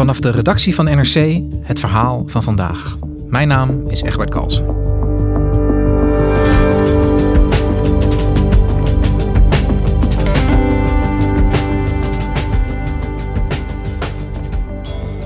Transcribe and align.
Vanaf 0.00 0.20
de 0.20 0.30
redactie 0.30 0.74
van 0.74 0.84
NRC 0.84 1.40
het 1.62 1.80
verhaal 1.80 2.22
van 2.26 2.42
vandaag. 2.42 2.96
Mijn 3.28 3.48
naam 3.48 3.88
is 3.88 4.02
Egbert 4.02 4.30
Kalsen. 4.30 4.64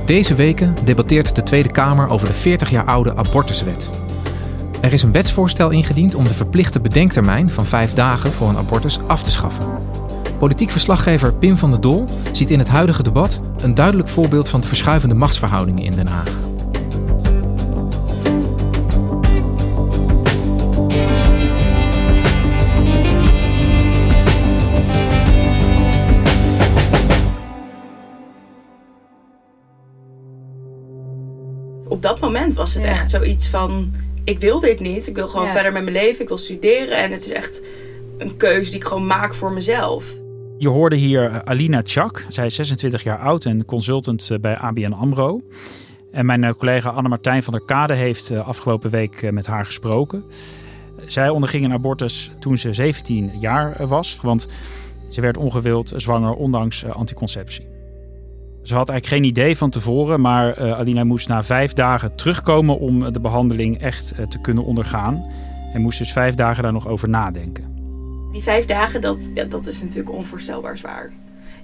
Deze 0.07 0.35
weken 0.35 0.75
debatteert 0.85 1.35
de 1.35 1.43
Tweede 1.43 1.71
Kamer 1.71 2.09
over 2.09 2.27
de 2.27 2.33
40 2.33 2.71
jaar 2.71 2.85
oude 2.85 3.17
abortuswet. 3.17 3.89
Er 4.81 4.93
is 4.93 5.03
een 5.03 5.13
wetsvoorstel 5.13 5.71
ingediend 5.71 6.15
om 6.15 6.25
de 6.25 6.35
verplichte 6.35 6.81
bedenktermijn 6.81 7.51
van 7.51 7.67
vijf 7.67 7.95
dagen 7.95 8.31
voor 8.31 8.49
een 8.49 8.57
abortus 8.57 8.99
af 9.07 9.23
te 9.23 9.31
schaffen. 9.31 9.67
Politiek 10.45 10.71
verslaggever 10.71 11.35
Pim 11.35 11.57
van 11.57 11.71
der 11.71 11.81
Dol 11.81 12.05
ziet 12.33 12.51
in 12.51 12.59
het 12.59 12.69
huidige 12.69 13.03
debat 13.03 13.41
een 13.63 13.75
duidelijk 13.75 14.09
voorbeeld 14.09 14.49
van 14.49 14.61
de 14.61 14.67
verschuivende 14.67 15.15
machtsverhoudingen 15.15 15.83
in 15.85 15.95
Den 15.95 16.07
Haag. 16.07 16.29
Op 31.89 32.03
dat 32.03 32.21
moment 32.21 32.55
was 32.55 32.75
het 32.75 32.85
echt 32.85 33.11
zoiets 33.11 33.49
van: 33.49 33.95
ik 34.25 34.39
wil 34.39 34.61
dit 34.61 34.81
niet. 34.81 35.07
Ik 35.07 35.15
wil 35.15 35.29
gewoon 35.29 35.49
verder 35.49 35.73
met 35.73 35.83
mijn 35.83 35.97
leven. 35.97 36.23
Ik 36.23 36.29
wil 36.29 36.39
studeren. 36.39 36.97
En 36.97 37.11
het 37.11 37.25
is 37.25 37.33
echt 37.33 37.63
een 38.19 38.37
keuze 38.37 38.71
die 38.71 38.81
ik 38.81 38.87
gewoon 38.87 39.07
maak 39.07 39.35
voor 39.35 39.53
mezelf. 39.53 40.23
Je 40.59 40.69
hoorde 40.69 40.97
hier 40.97 41.45
Alina 41.45 41.81
Chak. 41.85 42.27
Zij 42.29 42.47
is 42.47 42.55
26 42.55 43.03
jaar 43.03 43.19
oud 43.19 43.45
en 43.45 43.65
consultant 43.65 44.31
eh, 44.31 44.39
bij 44.39 44.57
ABN 44.57 44.93
AMRO. 44.93 45.41
En 46.13 46.27
mijn 46.27 46.45
eh, 46.45 46.53
collega 46.53 46.91
Anne-Martijn 46.91 47.43
van 47.43 47.53
der 47.53 47.65
Kade 47.65 47.95
heeft 47.95 48.31
eh, 48.31 48.47
afgelopen 48.49 48.91
week 48.91 49.33
met 49.33 49.47
haar 49.47 49.65
gesproken. 49.65 50.25
Zij 51.07 51.29
onderging 51.29 51.65
een 51.65 51.73
abortus 51.73 52.31
toen 52.39 52.59
ze 52.59 52.73
17 52.73 53.31
jaar 53.41 53.87
was, 53.87 54.19
want 54.23 54.47
ze 55.09 55.21
werd 55.21 55.37
ongewild 55.37 55.93
zwanger 55.97 56.33
ondanks 56.33 56.85
anticonceptie. 56.85 57.67
Ze 58.63 58.75
had 58.75 58.89
eigenlijk 58.89 59.23
geen 59.23 59.31
idee 59.31 59.57
van 59.57 59.71
tevoren, 59.71 60.21
maar 60.21 60.75
Alina 60.75 61.05
moest 61.05 61.29
na 61.29 61.43
vijf 61.43 61.73
dagen 61.73 62.17
terugkomen 62.17 62.79
om 62.79 63.13
de 63.13 63.21
behandeling 63.21 63.81
echt 63.81 64.15
te 64.29 64.41
kunnen 64.41 64.65
ondergaan. 64.65 65.27
En 65.73 65.81
moest 65.81 65.99
dus 65.99 66.13
vijf 66.13 66.35
dagen 66.35 66.63
daar 66.63 66.73
nog 66.73 66.89
over 66.89 67.09
nadenken. 67.09 67.74
Die 68.35 68.43
vijf 68.43 68.65
dagen, 68.65 69.01
dat, 69.01 69.19
ja, 69.35 69.45
dat 69.45 69.67
is 69.67 69.81
natuurlijk 69.81 70.11
onvoorstelbaar 70.11 70.77
zwaar. 70.77 71.13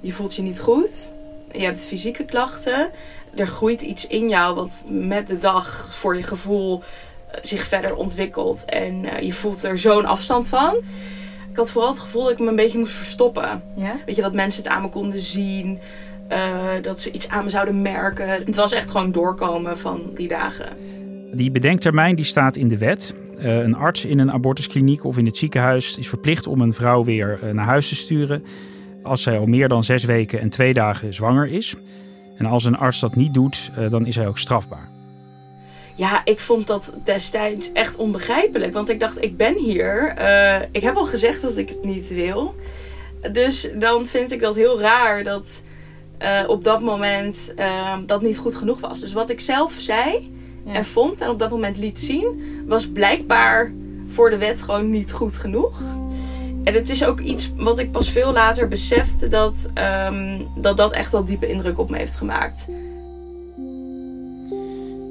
Je 0.00 0.12
voelt 0.12 0.34
je 0.34 0.42
niet 0.42 0.60
goed. 0.60 1.10
Je 1.52 1.64
hebt 1.64 1.86
fysieke 1.86 2.24
klachten. 2.24 2.90
Er 3.36 3.46
groeit 3.46 3.80
iets 3.80 4.06
in 4.06 4.28
jou 4.28 4.54
wat 4.54 4.82
met 4.88 5.26
de 5.26 5.38
dag 5.38 5.88
voor 5.90 6.16
je 6.16 6.22
gevoel 6.22 6.82
eh, 7.30 7.38
zich 7.42 7.66
verder 7.66 7.94
ontwikkelt. 7.94 8.64
En 8.64 9.04
uh, 9.04 9.18
je 9.20 9.32
voelt 9.32 9.62
er 9.62 9.78
zo'n 9.78 10.04
afstand 10.04 10.48
van. 10.48 10.74
Ik 11.50 11.56
had 11.56 11.70
vooral 11.70 11.90
het 11.90 12.00
gevoel 12.00 12.22
dat 12.22 12.32
ik 12.32 12.38
me 12.38 12.48
een 12.48 12.56
beetje 12.56 12.78
moest 12.78 12.92
verstoppen. 12.92 13.62
Ja? 13.76 13.96
Weet 14.06 14.16
je, 14.16 14.22
dat 14.22 14.34
mensen 14.34 14.62
het 14.62 14.72
aan 14.72 14.82
me 14.82 14.88
konden 14.88 15.20
zien. 15.20 15.78
Uh, 16.32 16.70
dat 16.82 17.00
ze 17.00 17.10
iets 17.10 17.28
aan 17.28 17.44
me 17.44 17.50
zouden 17.50 17.82
merken. 17.82 18.28
Het 18.28 18.56
was 18.56 18.72
echt 18.72 18.90
gewoon 18.90 19.12
doorkomen 19.12 19.78
van 19.78 20.10
die 20.14 20.28
dagen. 20.28 20.68
Die 21.32 21.50
bedenktermijn 21.50 22.16
die 22.16 22.24
staat 22.24 22.56
in 22.56 22.68
de 22.68 22.78
wet. 22.78 23.14
Uh, 23.42 23.58
een 23.58 23.74
arts 23.74 24.04
in 24.04 24.18
een 24.18 24.32
abortuskliniek 24.32 25.04
of 25.04 25.18
in 25.18 25.26
het 25.26 25.36
ziekenhuis 25.36 25.98
is 25.98 26.08
verplicht 26.08 26.46
om 26.46 26.60
een 26.60 26.74
vrouw 26.74 27.04
weer 27.04 27.40
uh, 27.44 27.50
naar 27.50 27.64
huis 27.64 27.88
te 27.88 27.94
sturen 27.94 28.44
als 29.02 29.22
zij 29.22 29.38
al 29.38 29.46
meer 29.46 29.68
dan 29.68 29.84
zes 29.84 30.04
weken 30.04 30.40
en 30.40 30.48
twee 30.48 30.72
dagen 30.72 31.14
zwanger 31.14 31.46
is. 31.46 31.74
En 32.36 32.46
als 32.46 32.64
een 32.64 32.76
arts 32.76 33.00
dat 33.00 33.16
niet 33.16 33.34
doet, 33.34 33.70
uh, 33.78 33.90
dan 33.90 34.06
is 34.06 34.16
hij 34.16 34.26
ook 34.26 34.38
strafbaar. 34.38 34.88
Ja, 35.94 36.20
ik 36.24 36.38
vond 36.38 36.66
dat 36.66 36.94
destijds 37.04 37.72
echt 37.72 37.96
onbegrijpelijk. 37.96 38.72
Want 38.72 38.88
ik 38.88 39.00
dacht, 39.00 39.22
ik 39.22 39.36
ben 39.36 39.54
hier. 39.54 40.14
ik 40.72 40.82
heb 40.82 40.96
al 40.96 41.06
gezegd 41.06 41.42
dat 41.42 41.56
ik 41.56 41.68
het 41.68 41.84
niet 41.84 42.08
wil. 42.08 42.54
Dus 43.32 43.70
dan 43.78 44.06
vind 44.06 44.32
ik 44.32 44.40
dat 44.40 44.54
heel 44.54 44.80
raar 44.80 45.24
dat 45.24 45.62
op 46.46 46.64
dat 46.64 46.80
moment 46.80 47.54
dat 48.06 48.22
niet 48.22 48.38
goed 48.38 48.54
genoeg 48.54 48.80
was. 48.80 49.00
Dus 49.00 49.12
wat 49.12 49.30
ik 49.30 49.40
zelf 49.40 49.72
zei, 49.72 50.30
ja. 50.64 50.72
en 50.72 50.84
vond 50.84 51.20
en 51.20 51.28
op 51.28 51.38
dat 51.38 51.50
moment 51.50 51.76
liet 51.76 51.98
zien, 51.98 52.42
was 52.66 52.88
blijkbaar 52.88 53.72
voor 54.06 54.30
de 54.30 54.38
wet 54.38 54.62
gewoon 54.62 54.90
niet 54.90 55.12
goed 55.12 55.36
genoeg. 55.36 55.80
En 56.64 56.74
het 56.74 56.90
is 56.90 57.04
ook 57.04 57.20
iets 57.20 57.52
wat 57.56 57.78
ik 57.78 57.90
pas 57.90 58.10
veel 58.10 58.32
later 58.32 58.68
besefte 58.68 59.28
dat 59.28 59.68
um, 60.08 60.46
dat, 60.56 60.76
dat 60.76 60.92
echt 60.92 61.12
wel 61.12 61.24
diepe 61.24 61.48
indruk 61.48 61.78
op 61.78 61.90
me 61.90 61.96
heeft 61.96 62.16
gemaakt. 62.16 62.66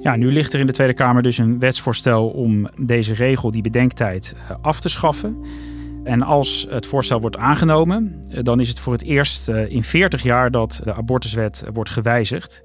Ja, 0.01 0.15
nu 0.15 0.31
ligt 0.31 0.53
er 0.53 0.59
in 0.59 0.65
de 0.65 0.73
Tweede 0.73 0.93
Kamer 0.93 1.21
dus 1.21 1.37
een 1.37 1.59
wetsvoorstel 1.59 2.27
om 2.27 2.69
deze 2.75 3.13
regel, 3.13 3.51
die 3.51 3.61
bedenktijd, 3.61 4.35
eh, 4.35 4.55
af 4.61 4.79
te 4.79 4.89
schaffen. 4.89 5.37
En 6.03 6.21
als 6.21 6.67
het 6.69 6.85
voorstel 6.85 7.21
wordt 7.21 7.37
aangenomen, 7.37 8.23
eh, 8.29 8.43
dan 8.43 8.59
is 8.59 8.69
het 8.69 8.79
voor 8.79 8.93
het 8.93 9.03
eerst 9.03 9.49
eh, 9.49 9.69
in 9.69 9.83
40 9.83 10.23
jaar 10.23 10.51
dat 10.51 10.81
de 10.83 10.93
abortuswet 10.93 11.63
wordt 11.73 11.89
gewijzigd. 11.89 12.63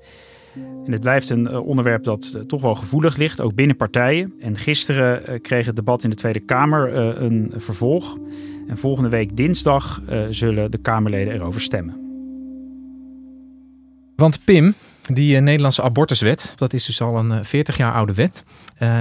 En 0.84 0.92
het 0.92 1.00
blijft 1.00 1.30
een 1.30 1.48
eh, 1.48 1.66
onderwerp 1.66 2.04
dat 2.04 2.32
eh, 2.36 2.42
toch 2.42 2.60
wel 2.60 2.74
gevoelig 2.74 3.16
ligt, 3.16 3.40
ook 3.40 3.54
binnen 3.54 3.76
partijen. 3.76 4.34
En 4.40 4.56
gisteren 4.56 5.26
eh, 5.26 5.40
kreeg 5.40 5.66
het 5.66 5.76
debat 5.76 6.04
in 6.04 6.10
de 6.10 6.16
Tweede 6.16 6.40
Kamer 6.40 6.96
een 7.22 7.52
vervolg. 7.56 8.16
En 8.68 8.78
volgende 8.78 9.08
week 9.08 9.36
dinsdag 9.36 10.00
zullen 10.30 10.70
de 10.70 10.78
Kamerleden 10.78 11.34
erover 11.34 11.60
stemmen. 11.60 12.02
Want 14.16 14.44
Pim, 14.44 14.74
die 15.02 15.40
Nederlandse 15.40 15.82
abortuswet, 15.82 16.52
dat 16.56 16.72
is 16.72 16.84
dus 16.84 17.00
al 17.00 17.18
een 17.18 17.44
40 17.44 17.76
jaar 17.76 17.92
oude 17.92 18.14
wet. 18.14 18.44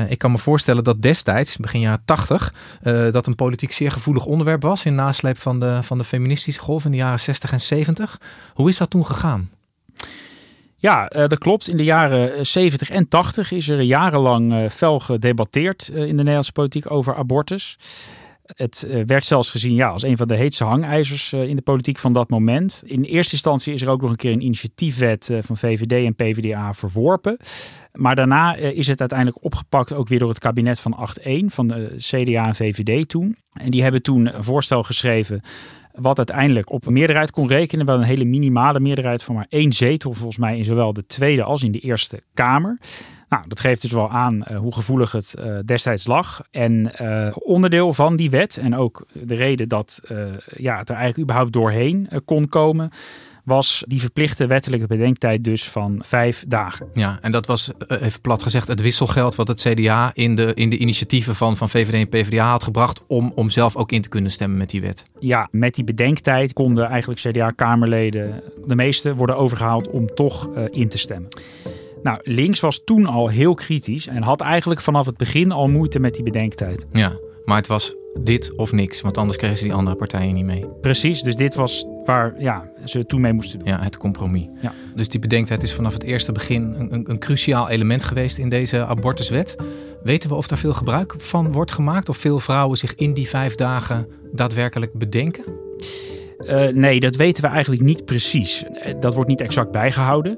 Ik 0.09 0.17
kan 0.17 0.31
me 0.31 0.37
voorstellen 0.37 0.83
dat 0.83 1.01
destijds, 1.01 1.57
begin 1.57 1.79
jaren 1.79 2.01
80, 2.05 2.53
uh, 2.83 3.11
dat 3.11 3.27
een 3.27 3.35
politiek 3.35 3.71
zeer 3.71 3.91
gevoelig 3.91 4.25
onderwerp 4.25 4.61
was 4.61 4.85
in 4.85 4.95
nasleep 4.95 5.37
van 5.37 5.59
de, 5.59 5.83
van 5.83 5.97
de 5.97 6.03
feministische 6.03 6.61
golf 6.61 6.85
in 6.85 6.91
de 6.91 6.97
jaren 6.97 7.19
60 7.19 7.51
en 7.51 7.61
70. 7.61 8.21
Hoe 8.53 8.69
is 8.69 8.77
dat 8.77 8.89
toen 8.89 9.05
gegaan? 9.05 9.49
Ja, 10.83 11.15
uh, 11.15 11.27
dat 11.27 11.37
klopt. 11.37 11.67
In 11.67 11.77
de 11.77 11.83
jaren 11.83 12.45
70 12.45 12.89
en 12.89 13.07
80 13.07 13.51
is 13.51 13.69
er 13.69 13.81
jarenlang 13.81 14.53
uh, 14.53 14.69
fel 14.69 14.99
gedebatteerd 14.99 15.87
in 15.87 16.07
de 16.07 16.13
Nederlandse 16.13 16.51
politiek 16.51 16.91
over 16.91 17.15
abortus. 17.15 17.77
Het 18.45 18.87
werd 19.05 19.25
zelfs 19.25 19.49
gezien 19.49 19.73
ja, 19.73 19.87
als 19.87 20.03
een 20.03 20.17
van 20.17 20.27
de 20.27 20.35
heetste 20.35 20.63
hangijzers 20.63 21.33
in 21.33 21.55
de 21.55 21.61
politiek 21.61 21.97
van 21.97 22.13
dat 22.13 22.29
moment. 22.29 22.83
In 22.85 23.03
eerste 23.03 23.33
instantie 23.33 23.73
is 23.73 23.81
er 23.81 23.89
ook 23.89 24.01
nog 24.01 24.09
een 24.09 24.15
keer 24.15 24.31
een 24.31 24.43
initiatiefwet 24.43 25.31
van 25.41 25.57
VVD 25.57 26.05
en 26.05 26.15
PvdA 26.15 26.73
verworpen. 26.73 27.37
Maar 27.91 28.15
daarna 28.15 28.55
is 28.55 28.87
het 28.87 28.99
uiteindelijk 28.99 29.43
opgepakt 29.43 29.93
ook 29.93 30.07
weer 30.07 30.19
door 30.19 30.29
het 30.29 30.39
kabinet 30.39 30.79
van 30.79 31.09
8-1 31.21 31.29
van 31.45 31.67
de 31.67 31.93
CDA 31.97 32.47
en 32.47 32.55
VVD 32.55 33.09
toen. 33.09 33.37
En 33.53 33.71
die 33.71 33.81
hebben 33.81 34.01
toen 34.01 34.35
een 34.35 34.43
voorstel 34.43 34.83
geschreven 34.83 35.41
wat 35.93 36.17
uiteindelijk 36.17 36.71
op 36.71 36.85
een 36.85 36.93
meerderheid 36.93 37.31
kon 37.31 37.47
rekenen. 37.47 37.85
Wel 37.85 37.95
een 37.95 38.03
hele 38.03 38.25
minimale 38.25 38.79
meerderheid 38.79 39.23
van 39.23 39.35
maar 39.35 39.45
één 39.49 39.73
zetel, 39.73 40.13
volgens 40.13 40.37
mij, 40.37 40.57
in 40.57 40.65
zowel 40.65 40.93
de 40.93 41.05
Tweede 41.05 41.43
als 41.43 41.63
in 41.63 41.71
de 41.71 41.79
Eerste 41.79 42.21
Kamer. 42.33 42.77
Nou, 43.29 43.43
dat 43.47 43.59
geeft 43.59 43.81
dus 43.81 43.91
wel 43.91 44.09
aan 44.09 44.35
uh, 44.35 44.57
hoe 44.57 44.73
gevoelig 44.73 45.11
het 45.11 45.35
uh, 45.39 45.59
destijds 45.65 46.07
lag. 46.07 46.41
En 46.51 46.91
uh, 47.01 47.27
onderdeel 47.33 47.93
van 47.93 48.15
die 48.15 48.29
wet, 48.29 48.57
en 48.57 48.75
ook 48.75 49.05
de 49.13 49.35
reden 49.35 49.67
dat 49.67 50.01
ja, 50.45 50.77
het 50.77 50.89
er 50.89 50.95
eigenlijk 50.95 51.23
überhaupt 51.23 51.53
doorheen 51.53 52.09
kon 52.25 52.49
komen, 52.49 52.89
was 53.43 53.83
die 53.87 53.99
verplichte 53.99 54.45
wettelijke 54.45 54.87
bedenktijd 54.87 55.43
dus 55.43 55.69
van 55.69 56.03
vijf 56.05 56.43
dagen. 56.47 56.87
Ja, 56.93 57.17
en 57.21 57.31
dat 57.31 57.45
was, 57.45 57.71
eh, 57.87 58.01
even 58.01 58.21
plat 58.21 58.43
gezegd, 58.43 58.67
het 58.67 58.81
wisselgeld 58.81 59.35
wat 59.35 59.47
het 59.47 59.59
CDA 59.61 60.11
in 60.13 60.35
de, 60.35 60.53
in 60.53 60.69
de 60.69 60.77
initiatieven 60.77 61.35
van, 61.35 61.57
van 61.57 61.69
VVD 61.69 61.93
en 61.93 62.09
PvdA 62.09 62.49
had 62.49 62.63
gebracht 62.63 63.03
om, 63.07 63.31
om 63.35 63.49
zelf 63.49 63.75
ook 63.75 63.91
in 63.91 64.01
te 64.01 64.09
kunnen 64.09 64.31
stemmen 64.31 64.57
met 64.57 64.69
die 64.69 64.81
wet. 64.81 65.05
Ja, 65.19 65.47
met 65.51 65.75
die 65.75 65.83
bedenktijd 65.83 66.53
konden 66.53 66.85
eigenlijk 66.85 67.19
CDA-kamerleden, 67.19 68.41
de 68.67 68.75
meeste, 68.75 69.15
worden 69.15 69.37
overgehaald 69.37 69.89
om 69.89 70.07
toch 70.15 70.49
uh, 70.55 70.63
in 70.71 70.89
te 70.89 70.97
stemmen. 70.97 71.29
Nou, 72.03 72.19
links 72.23 72.59
was 72.59 72.81
toen 72.83 73.05
al 73.05 73.27
heel 73.27 73.53
kritisch 73.53 74.07
en 74.07 74.23
had 74.23 74.41
eigenlijk 74.41 74.81
vanaf 74.81 75.05
het 75.05 75.17
begin 75.17 75.51
al 75.51 75.69
moeite 75.69 75.99
met 75.99 76.15
die 76.15 76.23
bedenktijd. 76.23 76.85
Ja, 76.91 77.13
maar 77.45 77.57
het 77.57 77.67
was 77.67 77.95
dit 78.19 78.55
of 78.55 78.71
niks, 78.71 79.01
want 79.01 79.17
anders 79.17 79.37
kregen 79.37 79.57
ze 79.57 79.63
die 79.63 79.73
andere 79.73 79.95
partijen 79.95 80.33
niet 80.33 80.45
mee. 80.45 80.65
Precies, 80.81 81.21
dus 81.21 81.35
dit 81.35 81.55
was 81.55 81.85
waar 82.05 82.33
ja, 82.37 82.69
ze 82.85 83.05
toen 83.05 83.21
mee 83.21 83.33
moesten 83.33 83.59
doen. 83.59 83.67
Ja, 83.67 83.81
het 83.81 83.97
compromis. 83.97 84.47
Ja. 84.61 84.73
Dus 84.95 85.09
die 85.09 85.19
bedenktijd 85.19 85.63
is 85.63 85.73
vanaf 85.73 85.93
het 85.93 86.03
eerste 86.03 86.31
begin 86.31 86.61
een, 86.61 86.93
een, 86.93 87.09
een, 87.09 87.19
cruciaal 87.19 87.69
element 87.69 88.03
geweest 88.03 88.37
in 88.37 88.49
deze 88.49 88.85
abortuswet. 88.85 89.55
Weten 90.03 90.29
we 90.29 90.35
of 90.35 90.47
daar 90.47 90.57
veel 90.57 90.73
gebruik 90.73 91.15
van 91.17 91.51
wordt 91.51 91.71
gemaakt? 91.71 92.09
Of 92.09 92.17
veel 92.17 92.39
vrouwen 92.39 92.77
zich 92.77 92.95
in 92.95 93.13
die 93.13 93.29
vijf 93.29 93.55
dagen 93.55 94.07
daadwerkelijk 94.31 94.93
bedenken? 94.93 95.43
Uh, 96.49 96.67
nee, 96.67 96.99
dat 96.99 97.15
weten 97.15 97.43
we 97.43 97.49
eigenlijk 97.49 97.81
niet 97.81 98.05
precies. 98.05 98.63
Dat 98.99 99.13
wordt 99.13 99.29
niet 99.29 99.41
exact 99.41 99.71
bijgehouden 99.71 100.37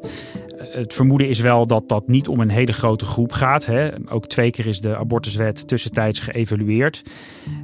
het 0.76 0.94
vermoeden 0.94 1.30
is 1.30 1.40
wel 1.40 1.68
dat 1.68 1.90
dat 1.90 2.08
niet 2.08 2.28
om 2.28 2.40
een 2.40 2.50
hele 2.50 2.72
grote 2.72 3.06
groep 3.06 3.32
gaat. 3.32 3.66
Hè. 3.66 3.90
Ook 4.10 4.28
twee 4.28 4.52
keer 4.52 4.66
is 4.68 4.80
de 4.80 4.98
abortuswet 4.98 5.68
tussentijds 5.68 6.20
geëvalueerd. 6.20 7.02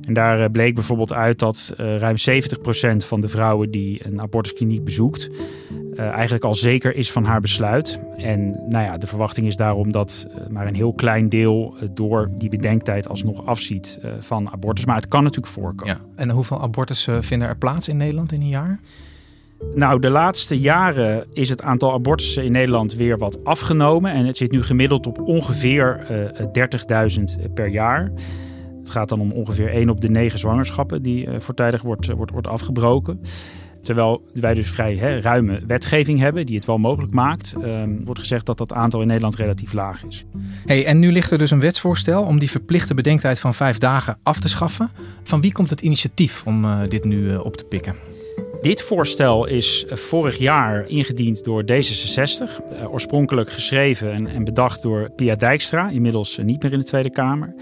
En 0.07 0.13
daar 0.13 0.41
eh, 0.41 0.51
bleek 0.51 0.75
bijvoorbeeld 0.75 1.13
uit 1.13 1.39
dat 1.39 1.73
ruim 1.77 2.15
70% 2.29 3.05
van 3.05 3.21
de 3.21 3.27
vrouwen 3.27 3.71
die 3.71 4.05
een 4.05 4.21
abortuskliniek 4.21 4.83
bezoekt, 4.83 5.29
eigenlijk 6.09 6.43
al 6.43 6.55
zeker 6.55 6.95
is 6.95 7.11
van 7.11 7.23
haar 7.23 7.41
besluit. 7.41 7.99
En 8.17 8.49
nou 8.49 8.85
ja, 8.85 8.97
de 8.97 9.07
verwachting 9.07 9.47
is 9.47 9.55
daarom 9.55 9.91
dat 9.91 10.27
maar 10.49 10.67
een 10.67 10.75
heel 10.75 10.93
klein 10.93 11.29
deel 11.29 11.75
door 11.91 12.29
die 12.37 12.49
bedenktijd 12.49 13.09
alsnog 13.09 13.45
afziet 13.45 13.99
van 14.19 14.51
abortus. 14.51 14.85
Maar 14.85 14.95
het 14.95 15.07
kan 15.07 15.23
natuurlijk 15.23 15.53
voorkomen. 15.53 15.95
Ja. 15.95 16.01
En 16.15 16.29
hoeveel 16.29 16.61
abortussen 16.61 17.23
vinden 17.23 17.47
er 17.47 17.57
plaats 17.57 17.87
in 17.87 17.97
Nederland 17.97 18.31
in 18.31 18.41
een 18.41 18.47
jaar? 18.47 18.79
Nou, 19.75 19.99
de 19.99 20.09
laatste 20.09 20.59
jaren 20.59 21.25
is 21.31 21.49
het 21.49 21.61
aantal 21.61 21.93
abortussen 21.93 22.43
in 22.43 22.51
Nederland 22.51 22.93
weer 22.93 23.17
wat 23.17 23.43
afgenomen. 23.43 24.11
En 24.11 24.25
het 24.25 24.37
zit 24.37 24.51
nu 24.51 24.63
gemiddeld 24.63 25.07
op 25.07 25.21
ongeveer 25.21 26.05
uh, 26.11 27.47
30.000 27.47 27.53
per 27.53 27.67
jaar. 27.67 28.11
Het 28.79 28.89
gaat 28.89 29.09
dan 29.09 29.19
om 29.19 29.31
ongeveer 29.31 29.69
1 29.69 29.89
op 29.89 30.01
de 30.01 30.09
9 30.09 30.39
zwangerschappen 30.39 31.01
die 31.01 31.25
uh, 31.25 31.39
voortijdig 31.39 31.81
wordt, 31.81 32.11
wordt, 32.11 32.31
wordt 32.31 32.47
afgebroken. 32.47 33.21
Terwijl 33.81 34.21
wij 34.33 34.53
dus 34.53 34.69
vrij 34.69 34.95
hè, 34.95 35.19
ruime 35.19 35.61
wetgeving 35.67 36.19
hebben 36.19 36.45
die 36.45 36.55
het 36.55 36.65
wel 36.65 36.77
mogelijk 36.77 37.13
maakt, 37.13 37.55
um, 37.63 38.05
wordt 38.05 38.19
gezegd 38.19 38.45
dat 38.45 38.57
dat 38.57 38.73
aantal 38.73 39.01
in 39.01 39.07
Nederland 39.07 39.35
relatief 39.35 39.73
laag 39.73 40.05
is. 40.05 40.25
Hey, 40.65 40.85
en 40.85 40.99
nu 40.99 41.11
ligt 41.11 41.31
er 41.31 41.37
dus 41.37 41.51
een 41.51 41.59
wetsvoorstel 41.59 42.23
om 42.23 42.39
die 42.39 42.49
verplichte 42.49 42.93
bedenktijd 42.93 43.39
van 43.39 43.53
vijf 43.53 43.77
dagen 43.77 44.17
af 44.23 44.39
te 44.39 44.49
schaffen. 44.49 44.89
Van 45.23 45.41
wie 45.41 45.51
komt 45.51 45.69
het 45.69 45.81
initiatief 45.81 46.43
om 46.45 46.65
uh, 46.65 46.79
dit 46.87 47.03
nu 47.03 47.35
op 47.35 47.57
te 47.57 47.63
pikken? 47.63 47.95
Dit 48.61 48.81
voorstel 48.81 49.45
is 49.45 49.85
vorig 49.89 50.37
jaar 50.37 50.87
ingediend 50.87 51.43
door 51.43 51.63
D66. 51.63 51.65
Uh, 52.71 52.91
oorspronkelijk 52.93 53.51
geschreven 53.51 54.13
en, 54.13 54.27
en, 54.27 54.43
bedacht 54.43 54.81
door 54.81 55.11
Pia 55.15 55.35
Dijkstra, 55.35 55.89
inmiddels 55.89 56.37
niet 56.43 56.63
meer 56.63 56.73
in 56.73 56.79
de 56.79 56.85
Tweede 56.85 57.11
Kamer. 57.11 57.53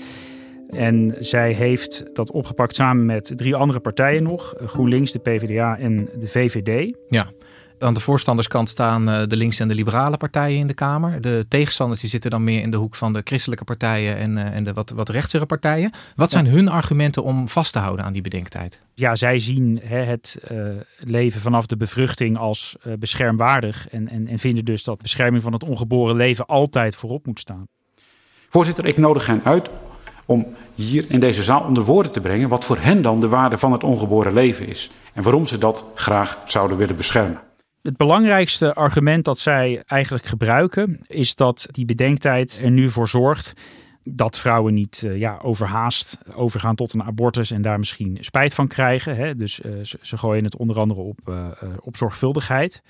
En 0.70 1.16
zij 1.20 1.52
heeft 1.52 2.06
dat 2.14 2.32
opgepakt 2.32 2.76
samen 2.76 3.06
met 3.06 3.32
drie 3.36 3.56
andere 3.56 3.80
partijen 3.80 4.24
nog: 4.24 4.54
GroenLinks, 4.66 5.12
de 5.12 5.20
PvdA 5.20 5.78
en 5.78 6.10
de 6.20 6.28
VVD. 6.28 6.96
Ja. 7.10 7.32
Aan 7.80 7.94
de 7.94 8.00
voorstanderskant 8.00 8.70
staan 8.70 9.10
eh, 9.10 9.28
de 9.28 9.36
linkse 9.36 9.62
en 9.62 9.68
de 9.68 9.76
liberale 9.76 10.18
partijen 10.18 10.60
in 10.60 10.68
de 10.68 10.74
Kamer. 10.74 11.22
De 11.22 11.46
tegenstanders 11.48 12.02
die 12.02 12.10
zitten 12.10 12.32
dan 12.32 12.44
meer 12.44 12.62
in 12.62 12.72
de 12.72 12.78
hoek 12.78 12.96
van 12.96 13.14
de 13.14 13.22
christelijke 13.24 13.64
partijen 13.64 14.18
en, 14.18 14.32
uh, 14.38 14.56
en 14.56 14.64
de 14.64 14.74
wat, 14.74 14.90
wat 14.90 15.10
rechtsere 15.10 15.46
partijen. 15.46 15.92
Wat 16.16 16.32
zijn 16.32 16.48
hun 16.48 16.68
argumenten 16.68 17.24
om 17.24 17.48
vast 17.48 17.74
te 17.74 17.80
houden 17.80 18.06
aan 18.06 18.14
die 18.14 18.22
bedenktijd? 18.22 18.82
Ja, 18.94 19.16
zij 19.16 19.40
zien 19.40 19.80
hè, 19.84 19.98
het 19.98 20.38
uh, 20.52 20.70
leven 20.98 21.42
vanaf 21.42 21.66
de 21.66 21.78
bevruchting 21.78 22.38
als 22.38 22.76
beschermwaardig. 23.00 23.90
En, 23.90 24.10
en, 24.10 24.28
en 24.28 24.40
vinden 24.40 24.66
dus 24.66 24.84
dat 24.84 25.02
bescherming 25.02 25.44
van 25.44 25.54
het 25.54 25.64
ongeboren 25.64 26.16
leven 26.16 26.46
altijd 26.46 26.96
voorop 26.96 27.26
moet 27.26 27.40
staan. 27.40 27.68
Voorzitter, 28.50 28.86
ik 28.86 28.98
nodig 28.98 29.26
hen 29.26 29.42
uit 29.44 29.70
om 30.30 30.48
hier 30.76 31.06
in 31.08 31.20
deze 31.20 31.44
zaal 31.44 31.62
onder 31.62 31.84
woorden 31.84 32.12
te 32.12 32.22
brengen 32.22 32.50
wat 32.50 32.66
voor 32.66 32.78
hen 32.78 33.02
dan 33.02 33.20
de 33.20 33.28
waarde 33.28 33.58
van 33.58 33.72
het 33.72 33.84
ongeboren 33.84 34.34
leven 34.34 34.68
is. 34.68 34.92
En 35.14 35.24
waarom 35.24 35.46
ze 35.46 35.58
dat 35.58 35.86
graag 35.96 36.38
zouden 36.46 36.78
willen 36.78 36.96
beschermen. 36.96 37.40
Het 37.82 37.98
belangrijkste 37.98 38.74
argument 38.74 39.26
dat 39.26 39.40
zij 39.40 39.84
eigenlijk 39.86 40.26
gebruiken 40.26 41.00
is 41.08 41.36
dat 41.36 41.68
die 41.72 41.86
bedenktijd 41.86 42.60
er 42.64 42.72
nu 42.72 42.90
voor 42.90 43.08
zorgt 43.08 43.54
dat 44.04 44.40
vrouwen 44.40 44.74
niet 44.74 45.04
uh, 45.06 45.18
ja, 45.18 45.40
overhaast 45.42 46.18
overgaan 46.36 46.76
tot 46.76 46.94
een 46.94 47.04
abortus 47.04 47.52
en 47.52 47.62
daar 47.62 47.80
misschien 47.80 48.18
spijt 48.22 48.54
van 48.54 48.68
krijgen. 48.68 49.16
Hè? 49.16 49.36
Dus 49.36 49.60
uh, 49.60 49.72
ze, 50.02 50.18
gooien 50.18 50.44
het 50.44 50.58
onder 50.58 50.80
andere 50.80 51.02
op, 51.02 51.20
uh, 51.30 51.48
op 51.80 51.98
zorgvuldigheid. 51.98 52.82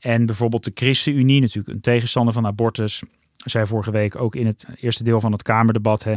En 0.00 0.26
bijvoorbeeld 0.26 0.64
de 0.64 0.70
ChristenUnie, 0.74 1.40
natuurlijk 1.40 1.74
een 1.74 1.80
tegenstander 1.80 2.34
van 2.34 2.46
abortus, 2.46 3.02
zei 3.44 3.66
vorige 3.66 3.90
week 3.90 4.16
ook 4.16 4.34
in 4.34 4.46
het 4.46 4.66
eerste 4.80 5.04
deel 5.04 5.20
van 5.20 5.32
het 5.32 5.42
Kamerdebat. 5.42 6.04
Hè, 6.04 6.14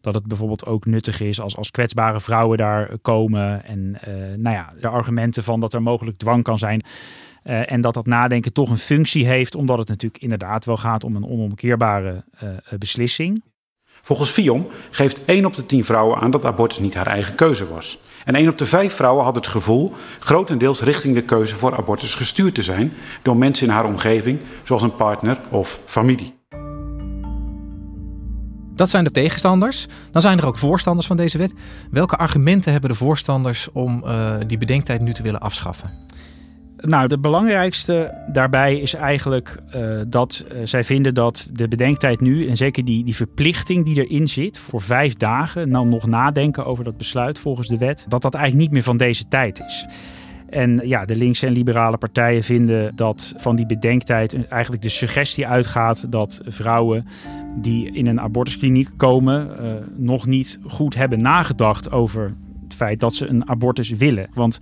dat 0.00 0.14
het 0.14 0.26
bijvoorbeeld 0.26 0.66
ook 0.66 0.86
nuttig 0.86 1.20
is 1.20 1.40
als, 1.40 1.56
als 1.56 1.70
kwetsbare 1.70 2.20
vrouwen 2.20 2.58
daar 2.58 2.98
komen. 3.02 3.64
En 3.64 3.98
uh, 4.08 4.14
nou 4.36 4.56
ja, 4.56 4.72
de 4.80 4.88
argumenten 4.88 5.44
van 5.44 5.60
dat 5.60 5.72
er 5.72 5.82
mogelijk 5.82 6.18
dwang 6.18 6.42
kan 6.42 6.58
zijn. 6.58 6.82
Uh, 7.44 7.72
en 7.72 7.80
dat 7.80 7.94
dat 7.94 8.06
nadenken 8.06 8.52
toch 8.52 8.70
een 8.70 8.78
functie 8.78 9.26
heeft, 9.26 9.54
omdat 9.54 9.78
het 9.78 9.88
natuurlijk 9.88 10.22
inderdaad 10.22 10.64
wel 10.64 10.76
gaat 10.76 11.04
om 11.04 11.16
een 11.16 11.26
onomkeerbare 11.26 12.24
uh, 12.42 12.50
beslissing. 12.78 13.42
Volgens 14.02 14.30
FIOM 14.30 14.66
geeft 14.90 15.24
1 15.24 15.44
op 15.44 15.54
de 15.54 15.66
10 15.66 15.84
vrouwen 15.84 16.18
aan 16.18 16.30
dat 16.30 16.44
abortus 16.44 16.78
niet 16.78 16.94
haar 16.94 17.06
eigen 17.06 17.34
keuze 17.34 17.68
was. 17.68 18.00
En 18.24 18.34
1 18.34 18.48
op 18.48 18.58
de 18.58 18.66
5 18.66 18.94
vrouwen 18.94 19.24
had 19.24 19.34
het 19.34 19.46
gevoel 19.46 19.92
grotendeels 20.18 20.82
richting 20.82 21.14
de 21.14 21.22
keuze 21.22 21.56
voor 21.56 21.76
abortus 21.76 22.14
gestuurd 22.14 22.54
te 22.54 22.62
zijn 22.62 22.92
door 23.22 23.36
mensen 23.36 23.66
in 23.66 23.72
haar 23.72 23.84
omgeving, 23.84 24.40
zoals 24.62 24.82
een 24.82 24.96
partner 24.96 25.38
of 25.50 25.80
familie. 25.84 26.37
Dat 28.78 28.90
zijn 28.90 29.04
de 29.04 29.10
tegenstanders. 29.10 29.86
Dan 30.12 30.22
zijn 30.22 30.38
er 30.38 30.46
ook 30.46 30.58
voorstanders 30.58 31.06
van 31.06 31.16
deze 31.16 31.38
wet. 31.38 31.54
Welke 31.90 32.16
argumenten 32.16 32.72
hebben 32.72 32.90
de 32.90 32.96
voorstanders 32.96 33.68
om 33.72 34.02
uh, 34.04 34.34
die 34.46 34.58
bedenktijd 34.58 35.00
nu 35.00 35.12
te 35.12 35.22
willen 35.22 35.40
afschaffen? 35.40 35.90
Nou, 36.76 37.08
de 37.08 37.18
belangrijkste 37.18 38.14
daarbij 38.32 38.76
is 38.76 38.94
eigenlijk 38.94 39.62
uh, 39.76 40.00
dat 40.08 40.44
uh, 40.52 40.58
zij 40.64 40.84
vinden 40.84 41.14
dat 41.14 41.50
de 41.52 41.68
bedenktijd 41.68 42.20
nu, 42.20 42.48
en 42.48 42.56
zeker 42.56 42.84
die, 42.84 43.04
die 43.04 43.16
verplichting 43.16 43.84
die 43.84 44.06
erin 44.06 44.28
zit 44.28 44.58
voor 44.58 44.82
vijf 44.82 45.14
dagen, 45.14 45.68
nou 45.68 45.86
nog 45.86 46.06
nadenken 46.06 46.64
over 46.64 46.84
dat 46.84 46.96
besluit 46.96 47.38
volgens 47.38 47.68
de 47.68 47.78
wet, 47.78 48.04
dat 48.08 48.22
dat 48.22 48.34
eigenlijk 48.34 48.64
niet 48.64 48.74
meer 48.74 48.82
van 48.82 48.96
deze 48.96 49.28
tijd 49.28 49.60
is. 49.66 49.86
En 50.48 50.80
ja, 50.84 51.04
de 51.04 51.16
linkse 51.16 51.46
en 51.46 51.52
liberale 51.52 51.96
partijen 51.96 52.42
vinden 52.42 52.96
dat 52.96 53.34
van 53.36 53.56
die 53.56 53.66
bedenktijd 53.66 54.48
eigenlijk 54.48 54.82
de 54.82 54.88
suggestie 54.88 55.46
uitgaat 55.46 56.12
dat 56.12 56.40
vrouwen 56.44 57.06
die 57.60 57.92
in 57.92 58.06
een 58.06 58.20
abortuskliniek 58.20 58.88
komen 58.96 59.50
uh, 59.60 59.72
nog 59.96 60.26
niet 60.26 60.58
goed 60.66 60.94
hebben 60.94 61.22
nagedacht 61.22 61.90
over 61.90 62.34
het 62.64 62.74
feit 62.74 63.00
dat 63.00 63.14
ze 63.14 63.26
een 63.26 63.48
abortus 63.48 63.90
willen. 63.90 64.28
Want 64.34 64.58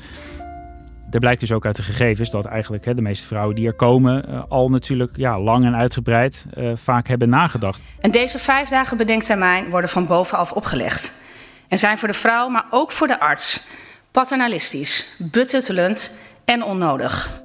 er 1.10 1.20
blijkt 1.20 1.40
dus 1.40 1.52
ook 1.52 1.66
uit 1.66 1.76
de 1.76 1.82
gegevens 1.82 2.30
dat 2.30 2.44
eigenlijk 2.44 2.84
hè, 2.84 2.94
de 2.94 3.02
meeste 3.02 3.26
vrouwen 3.26 3.54
die 3.54 3.66
er 3.66 3.74
komen 3.74 4.24
uh, 4.28 4.42
al 4.48 4.68
natuurlijk 4.68 5.16
ja, 5.16 5.40
lang 5.40 5.64
en 5.64 5.74
uitgebreid 5.74 6.46
uh, 6.58 6.72
vaak 6.74 7.08
hebben 7.08 7.28
nagedacht. 7.28 7.80
En 8.00 8.10
deze 8.10 8.38
vijf 8.38 8.68
dagen 8.68 8.96
bedenktermijn 8.96 9.70
worden 9.70 9.90
van 9.90 10.06
bovenaf 10.06 10.52
opgelegd. 10.52 11.20
En 11.68 11.78
zijn 11.78 11.98
voor 11.98 12.08
de 12.08 12.14
vrouw, 12.14 12.48
maar 12.48 12.64
ook 12.70 12.92
voor 12.92 13.06
de 13.06 13.20
arts 13.20 13.66
paternalistisch, 14.10 15.16
betuttelend 15.18 16.18
en 16.44 16.64
onnodig. 16.64 17.44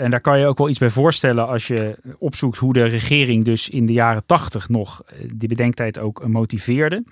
En 0.00 0.10
daar 0.10 0.20
kan 0.20 0.38
je 0.38 0.46
ook 0.46 0.58
wel 0.58 0.68
iets 0.68 0.78
bij 0.78 0.90
voorstellen 0.90 1.48
als 1.48 1.66
je 1.66 1.98
opzoekt 2.18 2.58
hoe 2.58 2.72
de 2.72 2.84
regering 2.84 3.44
dus 3.44 3.68
in 3.68 3.86
de 3.86 3.92
jaren 3.92 4.26
tachtig 4.26 4.68
nog 4.68 5.02
die 5.34 5.48
bedenktijd 5.48 5.98
ook 5.98 6.26
motiveerde. 6.26 7.04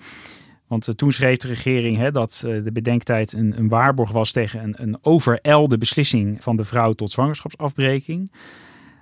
Want 0.67 0.87
uh, 0.87 0.95
toen 0.95 1.11
schreef 1.11 1.37
de 1.37 1.47
regering 1.47 1.97
hè, 1.97 2.11
dat 2.11 2.43
uh, 2.45 2.63
de 2.63 2.71
bedenktijd 2.71 3.33
een, 3.33 3.57
een, 3.57 3.67
waarborg 3.67 4.11
was 4.11 4.31
tegen 4.31 4.63
een, 4.63 4.75
een 4.77 4.97
overelde 5.01 5.77
beslissing 5.77 6.43
van 6.43 6.55
de 6.55 6.63
vrouw 6.63 6.93
tot 6.93 7.11
zwangerschapsafbreking. 7.11 8.31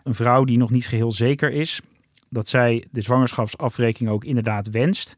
Een 0.04 0.16
vrouw 0.16 0.44
die 0.44 0.58
nog 0.58 0.72
niet 0.72 0.88
geheel 0.88 1.12
zeker 1.12 1.52
is 1.52 1.82
dat 2.30 2.50
zij 2.50 2.86
de 2.92 3.02
zwangerschapsafbreking 3.02 4.10
ook 4.10 4.24
inderdaad 4.24 4.70
wenst. 4.70 5.18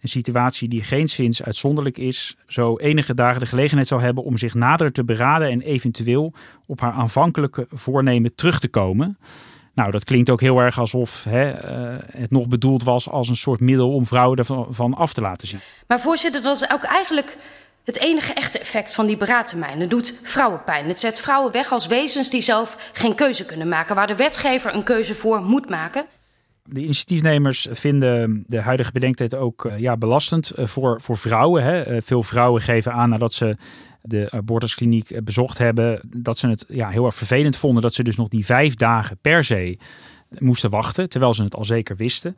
Een 0.00 0.08
situatie 0.08 0.68
die 0.68 0.82
geenszins 0.82 1.42
uitzonderlijk 1.42 1.98
is, 1.98 2.36
zo 2.46 2.76
enige 2.76 3.14
dagen 3.14 3.40
de 3.40 3.46
gelegenheid 3.46 3.86
zou 3.86 4.02
hebben 4.02 4.24
om 4.24 4.38
zich 4.38 4.54
nader 4.54 4.92
te 4.92 5.04
beraden 5.04 5.48
en 5.50 5.60
eventueel 5.60 6.32
op 6.66 6.80
haar 6.80 6.92
aanvankelijke 6.92 7.66
voornemen 7.70 8.34
terug 8.34 8.60
te 8.60 8.68
komen. 8.68 9.18
Nou, 9.74 9.90
dat 9.90 10.04
klinkt 10.04 10.30
ook 10.30 10.40
heel 10.40 10.58
erg 10.58 10.78
alsof 10.78 11.24
hè, 11.24 11.48
uh, 11.52 11.98
het 12.12 12.30
nog 12.30 12.48
bedoeld 12.48 12.82
was 12.82 13.08
als 13.08 13.28
een 13.28 13.36
soort 13.36 13.60
middel 13.60 13.94
om 13.94 14.06
vrouwen 14.06 14.38
ervan 14.38 14.94
af 14.94 15.12
te 15.12 15.20
laten 15.20 15.48
zien. 15.48 15.60
Maar 15.86 16.00
voorzitter, 16.00 16.42
dat 16.42 16.56
is 16.56 16.70
ook 16.70 16.82
eigenlijk 16.82 17.36
Het 17.84 17.98
enige 17.98 18.32
echte 18.32 18.58
effect 18.58 18.94
van 18.94 19.06
die 19.06 19.16
beraadtermijn. 19.16 19.80
Het 19.80 19.90
doet 19.90 20.20
vrouwen 20.22 20.64
pijn. 20.64 20.88
Het 20.88 21.00
zet 21.00 21.20
vrouwen 21.20 21.52
weg 21.52 21.72
als 21.72 21.86
wezens 21.86 22.30
die 22.30 22.40
zelf 22.40 22.90
geen 22.92 23.14
keuze 23.14 23.44
kunnen 23.44 23.68
maken. 23.68 23.94
Waar 23.94 24.06
de 24.06 24.16
wetgever 24.16 24.74
een 24.74 24.82
keuze 24.82 25.14
voor 25.14 25.42
moet 25.42 25.68
maken. 25.68 26.06
De 26.72 26.80
initiatiefnemers 26.80 27.66
vinden 27.70 28.44
de 28.46 28.60
huidige 28.60 28.92
bedenktijd 28.92 29.34
ook 29.34 29.64
uh, 29.64 29.78
ja, 29.78 29.96
belastend 29.96 30.58
uh, 30.58 30.66
voor, 30.66 31.00
voor 31.00 31.16
vrouwen. 31.16 31.62
Hè. 31.62 31.94
Uh, 31.94 32.00
veel 32.04 32.22
vrouwen 32.22 32.62
geven 32.62 32.92
aan 32.92 33.08
nadat 33.08 33.32
ze 33.32 33.56
de 34.02 34.30
abortuskliniek 34.30 35.24
bezocht 35.24 35.58
hebben, 35.58 36.00
dat 36.16 36.38
ze 36.38 36.48
het 36.48 36.64
ja, 36.68 36.88
heel 36.88 37.06
erg 37.06 37.14
vervelend 37.14 37.56
vonden 37.56 37.82
dat 37.82 37.94
ze 37.94 38.02
dus 38.02 38.16
nog 38.16 38.28
die 38.28 38.44
vijf 38.44 38.74
dagen 38.74 39.18
per 39.20 39.44
se 39.44 39.78
moesten 40.38 40.70
wachten, 40.70 41.08
terwijl 41.08 41.34
ze 41.34 41.42
het 41.42 41.54
al 41.54 41.64
zeker 41.64 41.96
wisten. 41.96 42.36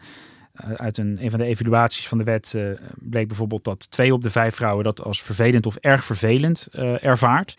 uit 0.77 0.99
een, 0.99 1.19
een 1.21 1.31
van 1.31 1.39
de 1.39 1.45
evaluaties 1.45 2.09
van 2.09 2.19
de 2.19 2.25
wet 2.25 2.57
bleek 2.99 3.29
bijvoorbeeld 3.29 3.65
dat 3.65 3.91
twee 3.91 4.13
op 4.13 4.23
de 4.23 4.31
vijf 4.31 4.55
vrouwen 4.55 4.85
dat 4.85 5.03
als 5.03 5.23
vervelend 5.23 5.67
of 5.67 5.77
erg 5.77 6.05
vervelend 6.05 6.69
ervaart. 7.01 7.57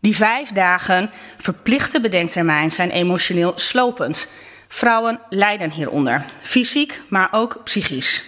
Die 0.00 0.16
vijf 0.16 0.52
dagen 0.52 1.10
verplichte 1.36 2.00
bedenktermijn 2.00 2.70
zijn 2.70 2.90
emotioneel 2.90 3.52
slopend. 3.56 4.32
Vrouwen 4.74 5.20
lijden 5.28 5.70
hieronder, 5.70 6.24
fysiek, 6.42 7.02
maar 7.08 7.28
ook 7.30 7.60
psychisch. 7.64 8.24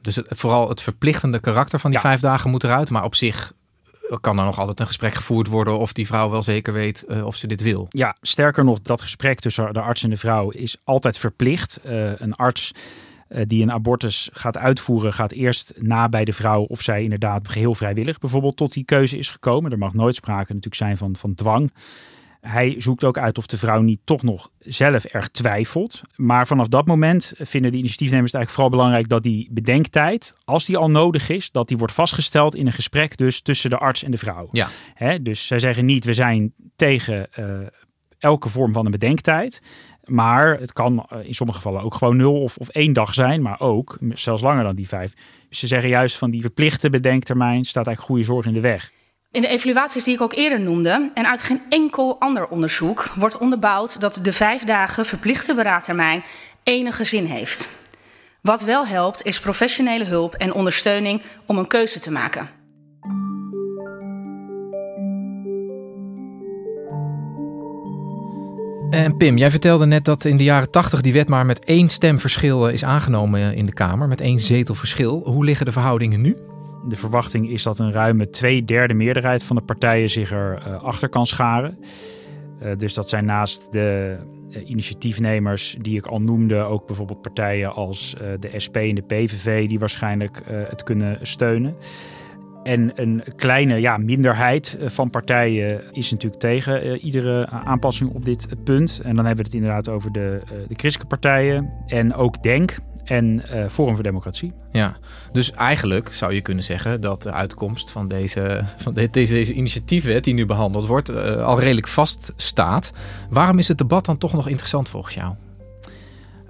Dus 0.00 0.16
het, 0.16 0.26
vooral 0.28 0.68
het 0.68 0.82
verplichtende 0.82 1.38
karakter 1.40 1.80
van 1.80 1.90
die 1.90 2.00
ja. 2.02 2.08
vijf 2.08 2.20
dagen 2.20 2.50
moet 2.50 2.64
eruit, 2.64 2.90
maar 2.90 3.04
op 3.04 3.14
zich 3.14 3.52
kan 4.20 4.38
er 4.38 4.44
nog 4.44 4.58
altijd 4.58 4.80
een 4.80 4.86
gesprek 4.86 5.14
gevoerd 5.14 5.46
worden 5.46 5.78
of 5.78 5.92
die 5.92 6.06
vrouw 6.06 6.30
wel 6.30 6.42
zeker 6.42 6.72
weet 6.72 7.04
uh, 7.08 7.26
of 7.26 7.36
ze 7.36 7.46
dit 7.46 7.62
wil. 7.62 7.86
Ja, 7.90 8.16
sterker 8.20 8.64
nog, 8.64 8.80
dat 8.82 9.02
gesprek 9.02 9.40
tussen 9.40 9.72
de 9.72 9.80
arts 9.80 10.02
en 10.02 10.10
de 10.10 10.16
vrouw 10.16 10.50
is 10.50 10.76
altijd 10.84 11.18
verplicht. 11.18 11.80
Uh, 11.86 12.12
een 12.16 12.34
arts 12.34 12.72
uh, 13.28 13.42
die 13.46 13.62
een 13.62 13.72
abortus 13.72 14.28
gaat 14.32 14.58
uitvoeren, 14.58 15.12
gaat 15.12 15.32
eerst 15.32 15.72
na 15.76 16.08
bij 16.08 16.24
de 16.24 16.32
vrouw 16.32 16.62
of 16.62 16.82
zij 16.82 17.02
inderdaad 17.02 17.48
geheel 17.48 17.74
vrijwillig 17.74 18.18
bijvoorbeeld 18.18 18.56
tot 18.56 18.72
die 18.72 18.84
keuze 18.84 19.18
is 19.18 19.28
gekomen. 19.28 19.72
Er 19.72 19.78
mag 19.78 19.94
nooit 19.94 20.14
sprake 20.14 20.48
natuurlijk 20.48 20.74
zijn 20.74 20.96
van, 20.96 21.16
van 21.16 21.34
dwang. 21.34 21.70
Hij 22.40 22.74
zoekt 22.78 23.04
ook 23.04 23.18
uit 23.18 23.38
of 23.38 23.46
de 23.46 23.58
vrouw 23.58 23.80
niet 23.80 24.00
toch 24.04 24.22
nog 24.22 24.50
zelf 24.58 25.04
erg 25.04 25.28
twijfelt. 25.28 26.00
Maar 26.16 26.46
vanaf 26.46 26.68
dat 26.68 26.86
moment 26.86 27.32
vinden 27.36 27.70
de 27.70 27.78
initiatiefnemers 27.78 28.32
het 28.32 28.40
eigenlijk 28.40 28.50
vooral 28.50 28.70
belangrijk 28.70 29.08
dat 29.08 29.22
die 29.22 29.48
bedenktijd, 29.50 30.34
als 30.44 30.64
die 30.64 30.76
al 30.76 30.90
nodig 30.90 31.28
is, 31.28 31.50
dat 31.50 31.68
die 31.68 31.78
wordt 31.78 31.92
vastgesteld 31.92 32.54
in 32.54 32.66
een 32.66 32.72
gesprek 32.72 33.16
dus 33.16 33.40
tussen 33.40 33.70
de 33.70 33.78
arts 33.78 34.02
en 34.02 34.10
de 34.10 34.18
vrouw. 34.18 34.48
Ja. 34.52 34.68
Hè, 34.94 35.22
dus 35.22 35.46
zij 35.46 35.58
zeggen 35.58 35.84
niet, 35.84 36.04
we 36.04 36.14
zijn 36.14 36.52
tegen 36.76 37.28
uh, 37.38 37.46
elke 38.18 38.48
vorm 38.48 38.72
van 38.72 38.84
een 38.84 38.90
bedenktijd. 38.90 39.62
Maar 40.04 40.58
het 40.58 40.72
kan 40.72 41.06
in 41.22 41.34
sommige 41.34 41.58
gevallen 41.58 41.82
ook 41.82 41.94
gewoon 41.94 42.16
nul 42.16 42.42
of, 42.42 42.56
of 42.56 42.68
één 42.68 42.92
dag 42.92 43.14
zijn, 43.14 43.42
maar 43.42 43.60
ook 43.60 43.98
zelfs 44.14 44.42
langer 44.42 44.64
dan 44.64 44.74
die 44.74 44.88
vijf. 44.88 45.12
Ze 45.50 45.66
zeggen 45.66 45.88
juist 45.88 46.16
van 46.16 46.30
die 46.30 46.40
verplichte 46.40 46.90
bedenktermijn 46.90 47.64
staat 47.64 47.86
eigenlijk 47.86 48.06
goede 48.06 48.32
zorg 48.32 48.46
in 48.46 48.52
de 48.52 48.60
weg. 48.60 48.92
In 49.30 49.40
de 49.40 49.48
evaluaties 49.48 50.04
die 50.04 50.14
ik 50.14 50.20
ook 50.20 50.34
eerder 50.34 50.60
noemde 50.60 51.10
en 51.14 51.26
uit 51.26 51.42
geen 51.42 51.60
enkel 51.68 52.20
ander 52.20 52.48
onderzoek 52.48 53.08
wordt 53.16 53.38
onderbouwd 53.38 54.00
dat 54.00 54.20
de 54.22 54.32
vijf 54.32 54.64
dagen 54.64 55.06
verplichte 55.06 55.54
beraadtermijn 55.54 56.24
enige 56.62 57.04
zin 57.04 57.24
heeft. 57.24 57.68
Wat 58.42 58.62
wel 58.62 58.86
helpt 58.86 59.24
is 59.24 59.40
professionele 59.40 60.04
hulp 60.04 60.34
en 60.34 60.52
ondersteuning 60.52 61.22
om 61.46 61.58
een 61.58 61.66
keuze 61.66 62.00
te 62.00 62.10
maken. 62.10 62.50
En 68.90 69.16
Pim, 69.16 69.36
jij 69.38 69.50
vertelde 69.50 69.86
net 69.86 70.04
dat 70.04 70.24
in 70.24 70.36
de 70.36 70.44
jaren 70.44 70.70
80 70.70 71.00
die 71.00 71.12
wet 71.12 71.28
maar 71.28 71.46
met 71.46 71.64
één 71.64 71.88
stemverschil 71.88 72.68
is 72.68 72.84
aangenomen 72.84 73.54
in 73.54 73.66
de 73.66 73.72
Kamer, 73.72 74.08
met 74.08 74.20
één 74.20 74.40
zetelverschil. 74.40 75.20
Hoe 75.24 75.44
liggen 75.44 75.66
de 75.66 75.72
verhoudingen 75.72 76.20
nu? 76.20 76.36
De 76.88 76.96
verwachting 76.96 77.50
is 77.50 77.62
dat 77.62 77.78
een 77.78 77.92
ruime 77.92 78.30
twee 78.30 78.64
derde 78.64 78.94
meerderheid 78.94 79.44
van 79.44 79.56
de 79.56 79.62
partijen 79.62 80.10
zich 80.10 80.30
erachter 80.30 80.72
uh, 80.72 80.82
achter 80.82 81.08
kan 81.08 81.26
scharen. 81.26 81.78
Uh, 82.62 82.72
dus 82.76 82.94
dat 82.94 83.08
zijn 83.08 83.24
naast 83.24 83.72
de 83.72 84.16
uh, 84.50 84.68
initiatiefnemers 84.68 85.76
die 85.80 85.96
ik 85.96 86.06
al 86.06 86.20
noemde, 86.20 86.56
ook 86.56 86.86
bijvoorbeeld 86.86 87.22
partijen 87.22 87.72
als 87.72 88.16
de 88.40 88.50
SP 88.64 88.76
en 88.76 88.94
de 88.94 89.02
PVV 89.02 89.68
die 89.68 89.78
waarschijnlijk 89.78 90.40
het 90.46 90.82
kunnen 90.82 91.18
steunen. 91.22 91.76
En 92.62 92.92
een 92.94 93.22
kleine 93.36 93.80
ja, 93.80 93.96
minderheid 93.96 94.78
van 94.86 95.10
partijen 95.10 95.92
is 95.92 96.10
natuurlijk 96.10 96.40
tegen 96.40 96.96
iedere 96.96 97.46
aanpassing 97.48 98.14
op 98.14 98.24
dit 98.24 98.48
punt. 98.64 99.00
En 99.04 99.16
dan 99.16 99.26
hebben 99.26 99.44
we 99.44 99.50
het 99.50 99.60
inderdaad 99.60 99.88
over 99.88 100.12
de, 100.12 100.40
de 100.46 100.74
christelijke 100.74 101.06
partijen 101.06 101.72
en 101.86 102.14
ook 102.14 102.42
DENK, 102.42 102.78
en 103.10 103.42
uh, 103.52 103.68
Forum 103.68 103.94
voor 103.94 104.02
Democratie. 104.02 104.52
Ja, 104.78 104.96
dus 105.32 105.52
eigenlijk 105.52 106.14
zou 106.14 106.34
je 106.34 106.40
kunnen 106.40 106.64
zeggen 106.64 107.00
dat 107.00 107.22
de 107.22 107.32
uitkomst 107.32 107.90
van 107.90 108.08
deze, 108.08 108.64
van 108.76 108.94
de, 108.94 109.10
deze, 109.10 109.32
deze 109.32 109.52
initiatiefwet 109.52 110.24
die 110.24 110.34
nu 110.34 110.46
behandeld 110.46 110.86
wordt 110.86 111.10
uh, 111.10 111.44
al 111.44 111.60
redelijk 111.60 111.88
vaststaat. 111.88 112.92
Waarom 113.30 113.58
is 113.58 113.68
het 113.68 113.78
debat 113.78 114.04
dan 114.04 114.18
toch 114.18 114.32
nog 114.32 114.48
interessant 114.48 114.88
volgens 114.88 115.14
jou? 115.14 115.34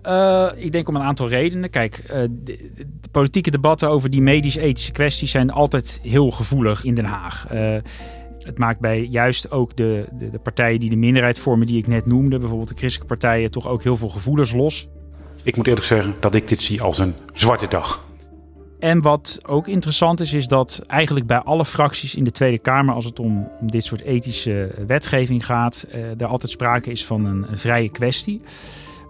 Uh, 0.07 0.65
ik 0.65 0.73
denk 0.73 0.89
om 0.89 0.97
een 0.97 1.03
aantal 1.03 1.29
redenen. 1.29 1.71
Kijk, 1.71 2.03
de, 2.07 2.31
de, 2.45 2.87
politieke 3.11 3.51
debatten 3.51 3.89
over 3.89 4.11
die 4.11 4.23
medisch-ethische 4.23 4.93
kwesties 4.93 5.31
zijn 5.31 5.51
altijd 5.51 6.01
heel 6.03 6.31
gevoelig 6.31 6.85
in 6.85 6.95
Den 6.95 7.05
Haag. 7.05 7.47
het 8.39 8.59
maakt 8.59 8.81
bij 8.81 9.05
juist 9.05 9.51
ook 9.51 9.77
de, 9.77 10.05
de, 10.13 10.31
de 10.31 10.39
partijen 10.39 10.81
die 10.81 10.91
de 10.91 10.97
minderheid 10.97 11.39
vormen, 11.39 11.67
die 11.67 11.79
ik 11.79 11.87
net 11.87 12.07
noemde, 12.07 12.39
bijvoorbeeld 12.39 12.69
de 12.69 12.77
christelijke 12.77 13.15
partijen, 13.15 13.51
toch 13.51 13.67
ook 13.67 13.83
heel 13.83 13.97
veel 13.97 14.09
gevoelens 14.09 14.53
los. 14.53 14.89
Ik 15.43 15.57
moet 15.57 15.67
eerlijk 15.67 15.87
zeggen 15.87 16.15
dat 16.21 16.35
ik 16.35 16.49
dit 16.49 16.63
zie 16.63 16.83
als 16.83 16.99
een 16.99 17.15
zwarte 17.33 17.69
dag. 17.69 18.07
En 18.79 19.01
wat 19.03 19.39
ook 19.47 19.69
interessant 19.69 20.21
is, 20.21 20.33
is 20.33 20.47
dat 20.47 20.83
eigenlijk 20.87 21.27
bij 21.27 21.39
alle 21.39 21.65
fracties 21.65 22.15
in 22.15 22.25
de 22.25 22.31
Tweede 22.31 22.59
Kamer, 22.59 22.95
als 22.95 23.05
het 23.05 23.19
om, 23.19 23.49
om 23.61 23.71
dit 23.71 23.85
soort 23.85 24.01
ethische 24.01 24.75
wetgeving 24.87 25.47
gaat, 25.47 25.87
eh, 25.91 26.21
er 26.21 26.27
altijd 26.27 26.51
sprake 26.51 26.91
is 26.91 27.07
van 27.07 27.25
een, 27.25 27.47
een 27.51 27.59
vrije 27.59 27.89
kwestie. 27.89 28.41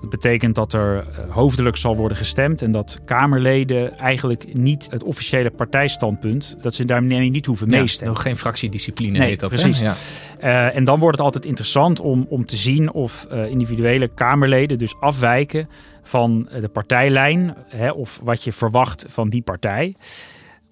Dat 0.00 0.10
betekent 0.10 0.54
dat 0.54 0.72
er 0.72 1.04
hoofdelijk 1.28 1.76
zal 1.76 1.96
worden 1.96 2.16
gestemd 2.16 2.62
en 2.62 2.70
dat 2.70 3.00
Kamerleden 3.04 3.98
eigenlijk 3.98 4.54
niet 4.54 4.86
het 4.90 5.04
officiële 5.04 5.50
partijstandpunt, 5.50 6.56
dat 6.60 6.74
ze 6.74 6.84
daarmee 6.84 7.30
niet 7.30 7.46
hoeven 7.46 7.70
ja, 7.70 7.80
meestemmen. 7.80 8.14
Nog 8.14 8.22
geen 8.22 8.36
fractiediscipline 8.36 9.18
nee, 9.18 9.28
heet 9.28 9.40
dat. 9.40 9.50
Precies. 9.50 9.80
Ja. 9.80 9.94
Uh, 10.42 10.76
en 10.76 10.84
dan 10.84 10.98
wordt 10.98 11.16
het 11.16 11.26
altijd 11.26 11.46
interessant 11.46 12.00
om, 12.00 12.26
om 12.28 12.46
te 12.46 12.56
zien 12.56 12.92
of 12.92 13.26
uh, 13.32 13.50
individuele 13.50 14.08
Kamerleden 14.08 14.78
dus 14.78 14.94
afwijken 15.00 15.68
van 16.02 16.48
de 16.60 16.68
partijlijn 16.68 17.56
hè, 17.68 17.90
of 17.90 18.20
wat 18.22 18.42
je 18.42 18.52
verwacht 18.52 19.04
van 19.08 19.28
die 19.28 19.42
partij. 19.42 19.96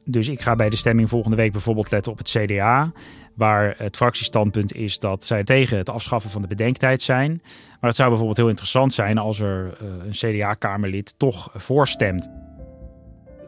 Dus 0.08 0.28
ik 0.28 0.40
ga 0.40 0.56
bij 0.56 0.70
de 0.70 0.76
stemming 0.76 1.08
volgende 1.08 1.36
week 1.36 1.52
bijvoorbeeld 1.52 1.90
letten 1.90 2.12
op 2.12 2.18
het 2.18 2.28
CDA. 2.28 2.92
Waar 3.34 3.74
het 3.78 3.96
fractiestandpunt 3.96 4.74
is 4.74 4.98
dat 4.98 5.24
zij 5.24 5.44
tegen 5.44 5.78
het 5.78 5.90
afschaffen 5.90 6.30
van 6.30 6.42
de 6.42 6.48
bedenktijd 6.48 7.02
zijn. 7.02 7.40
Maar 7.80 7.90
het 7.90 7.96
zou 7.96 8.08
bijvoorbeeld 8.08 8.38
heel 8.38 8.48
interessant 8.48 8.92
zijn 8.92 9.18
als 9.18 9.40
er 9.40 9.76
uh, 9.82 9.88
een 10.04 10.10
CDA-Kamerlid 10.10 11.14
toch 11.16 11.50
voorstemt. 11.54 12.30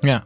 Ja. 0.00 0.24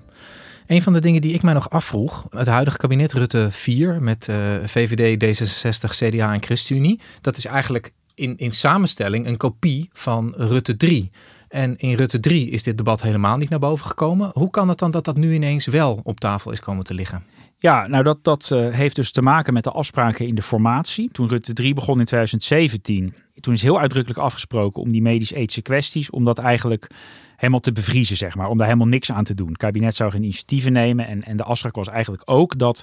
Een 0.67 0.83
van 0.83 0.93
de 0.93 1.01
dingen 1.01 1.21
die 1.21 1.35
ik 1.35 1.43
mij 1.43 1.55
nog 1.55 1.71
afvroeg, 1.71 2.27
het 2.31 2.47
huidige 2.47 2.77
kabinet 2.77 3.12
Rutte 3.12 3.51
4 3.51 4.03
met 4.03 4.29
VVD, 4.65 5.25
D66, 5.25 5.91
CDA 5.91 6.33
en 6.33 6.43
ChristenUnie, 6.43 7.01
dat 7.21 7.37
is 7.37 7.45
eigenlijk 7.45 7.93
in, 8.15 8.37
in 8.37 8.53
samenstelling 8.53 9.27
een 9.27 9.37
kopie 9.37 9.89
van 9.93 10.35
Rutte 10.37 10.77
3. 10.77 11.11
En 11.53 11.77
in 11.77 11.95
Rutte 11.95 12.21
3 12.21 12.49
is 12.49 12.63
dit 12.63 12.77
debat 12.77 13.03
helemaal 13.03 13.37
niet 13.37 13.49
naar 13.49 13.59
boven 13.59 13.87
gekomen. 13.87 14.31
Hoe 14.33 14.51
kan 14.51 14.69
het 14.69 14.79
dan 14.79 14.91
dat 14.91 15.05
dat 15.05 15.17
nu 15.17 15.35
ineens 15.35 15.67
wel 15.67 16.01
op 16.03 16.21
tafel 16.21 16.53
is 16.53 16.61
komen 16.61 16.85
te 16.85 16.95
liggen? 16.95 17.25
Ja, 17.59 17.87
nou 17.87 18.05
dat, 18.05 18.25
dat 18.25 18.51
uh, 18.53 18.69
heeft 18.69 18.97
dus 18.97 19.13
te 19.13 19.23
maken 19.23 19.53
met 19.53 19.65
de 19.65 19.71
afspraken 19.71 20.27
in 20.27 20.35
de 20.35 20.43
formatie. 20.43 21.09
Toen 21.11 21.29
Rutte 21.29 21.53
3 21.53 21.75
begon 21.75 21.99
in 21.99 22.05
2017, 22.05 23.15
toen 23.41 23.55
is 23.55 23.63
heel 23.63 23.81
uitdrukkelijk 23.81 24.21
afgesproken 24.21 24.83
om 24.83 24.93
die 24.93 25.03
medisch-ethische 25.03 25.63
kwesties, 25.63 26.11
om 26.11 26.25
dat 26.25 26.39
eigenlijk 26.39 26.91
helemaal 27.43 27.61
te 27.61 27.73
bevriezen, 27.73 28.17
zeg 28.17 28.35
maar. 28.35 28.49
Om 28.49 28.59
daar 28.59 28.67
helemaal 28.67 28.89
niks 28.89 29.13
aan 29.13 29.25
te 29.25 29.35
doen. 29.35 29.49
Het 29.49 29.57
kabinet 29.57 29.95
zou 29.95 30.11
geen 30.11 30.23
initiatieven 30.23 30.73
nemen. 30.73 31.07
En, 31.07 31.25
en 31.25 31.37
de 31.37 31.43
afspraak 31.43 31.75
was 31.75 31.89
eigenlijk 31.89 32.23
ook 32.25 32.59
dat, 32.59 32.83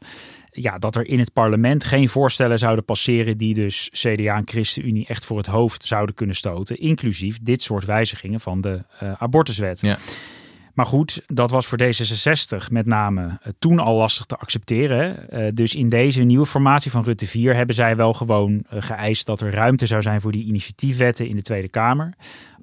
ja, 0.51 0.77
dat 0.77 0.95
er 0.95 1.07
in 1.07 1.19
het 1.19 1.33
parlement 1.33 1.83
geen 1.83 2.09
voorstellen 2.09 2.59
zouden 2.59 2.85
passeren 2.85 3.37
die 3.37 3.53
dus 3.53 3.89
CDA 3.91 4.35
en 4.35 4.47
ChristenUnie 4.47 5.07
echt 5.07 5.25
voor 5.25 5.37
het 5.37 5.45
hoofd 5.45 5.85
zouden 5.85 6.15
kunnen 6.15 6.35
stoten. 6.35 6.77
Inclusief 6.77 7.37
dit 7.41 7.61
soort 7.61 7.85
wijzigingen 7.85 8.39
van 8.39 8.61
de 8.61 8.83
uh, 9.03 9.11
abortuswet. 9.17 9.81
Ja. 9.81 9.97
Maar 10.79 10.87
goed, 10.87 11.21
dat 11.25 11.51
was 11.51 11.65
voor 11.65 11.79
D66 11.81 12.71
met 12.71 12.85
name 12.85 13.25
uh, 13.25 13.33
toen 13.59 13.79
al 13.79 13.95
lastig 13.95 14.25
te 14.25 14.35
accepteren. 14.35 15.25
Uh, 15.33 15.47
dus 15.53 15.75
in 15.75 15.89
deze 15.89 16.21
nieuwe 16.23 16.45
formatie 16.45 16.91
van 16.91 17.03
Rutte 17.03 17.27
4 17.27 17.55
hebben 17.55 17.75
zij 17.75 17.95
wel 17.95 18.13
gewoon 18.13 18.51
uh, 18.51 18.81
geëist 18.81 19.25
dat 19.25 19.41
er 19.41 19.53
ruimte 19.53 19.85
zou 19.85 20.01
zijn 20.01 20.21
voor 20.21 20.31
die 20.31 20.45
initiatiefwetten 20.45 21.27
in 21.27 21.35
de 21.35 21.41
Tweede 21.41 21.67
Kamer. 21.67 22.13